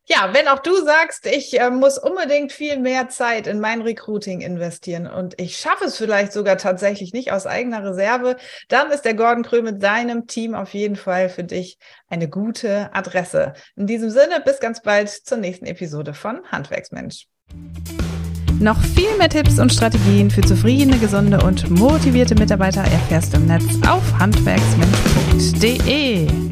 Ja, 0.09 0.35
wenn 0.35 0.49
auch 0.49 0.59
du 0.59 0.75
sagst, 0.83 1.25
ich 1.27 1.61
äh, 1.61 1.70
muss 1.70 1.99
unbedingt 1.99 2.51
viel 2.51 2.81
mehr 2.81 3.11
Zeit 3.11 3.46
in 3.46 3.61
mein 3.61 3.81
Recruiting 3.81 4.40
investieren 4.40 5.07
und 5.07 5.40
ich 5.40 5.57
schaffe 5.57 5.85
es 5.85 5.99
vielleicht 5.99 6.33
sogar 6.33 6.57
tatsächlich 6.59 7.12
nicht 7.12 7.31
aus 7.31 7.46
eigener 7.46 7.85
Reserve, 7.88 8.35
dann 8.66 8.90
ist 8.90 9.05
der 9.05 9.14
Gordon 9.14 9.44
Krö 9.44 9.62
mit 9.62 9.81
seinem 9.81 10.27
Team 10.27 10.57
auf 10.57 10.75
jeden 10.75 10.96
Fall 10.96 11.29
für 11.29 11.44
dich 11.44 11.79
eine 12.09 12.29
gute 12.29 12.92
Adresse. 12.92 13.53
In 13.77 13.87
diesem 13.87 14.11
Sinne, 14.11 14.42
bis 14.44 14.59
ganz 14.59 14.83
bald 14.83 15.11
zur 15.11 15.38
nächsten 15.38 15.66
Episode 15.66 16.12
von 16.12 16.42
Handwerksmensch. 16.51 17.29
Noch 18.61 18.81
viel 18.83 19.16
mehr 19.16 19.31
Tipps 19.31 19.59
und 19.59 19.73
Strategien 19.73 20.31
für 20.31 20.42
zufriedene, 20.42 20.99
gesunde 20.99 21.40
und 21.40 21.70
motivierte 21.70 22.35
Mitarbeiter 22.35 22.83
erfährst 22.83 23.33
du 23.33 23.38
im 23.38 23.46
Netz 23.46 23.64
auf 23.88 24.03
handwerksmensch.de. 24.18 26.49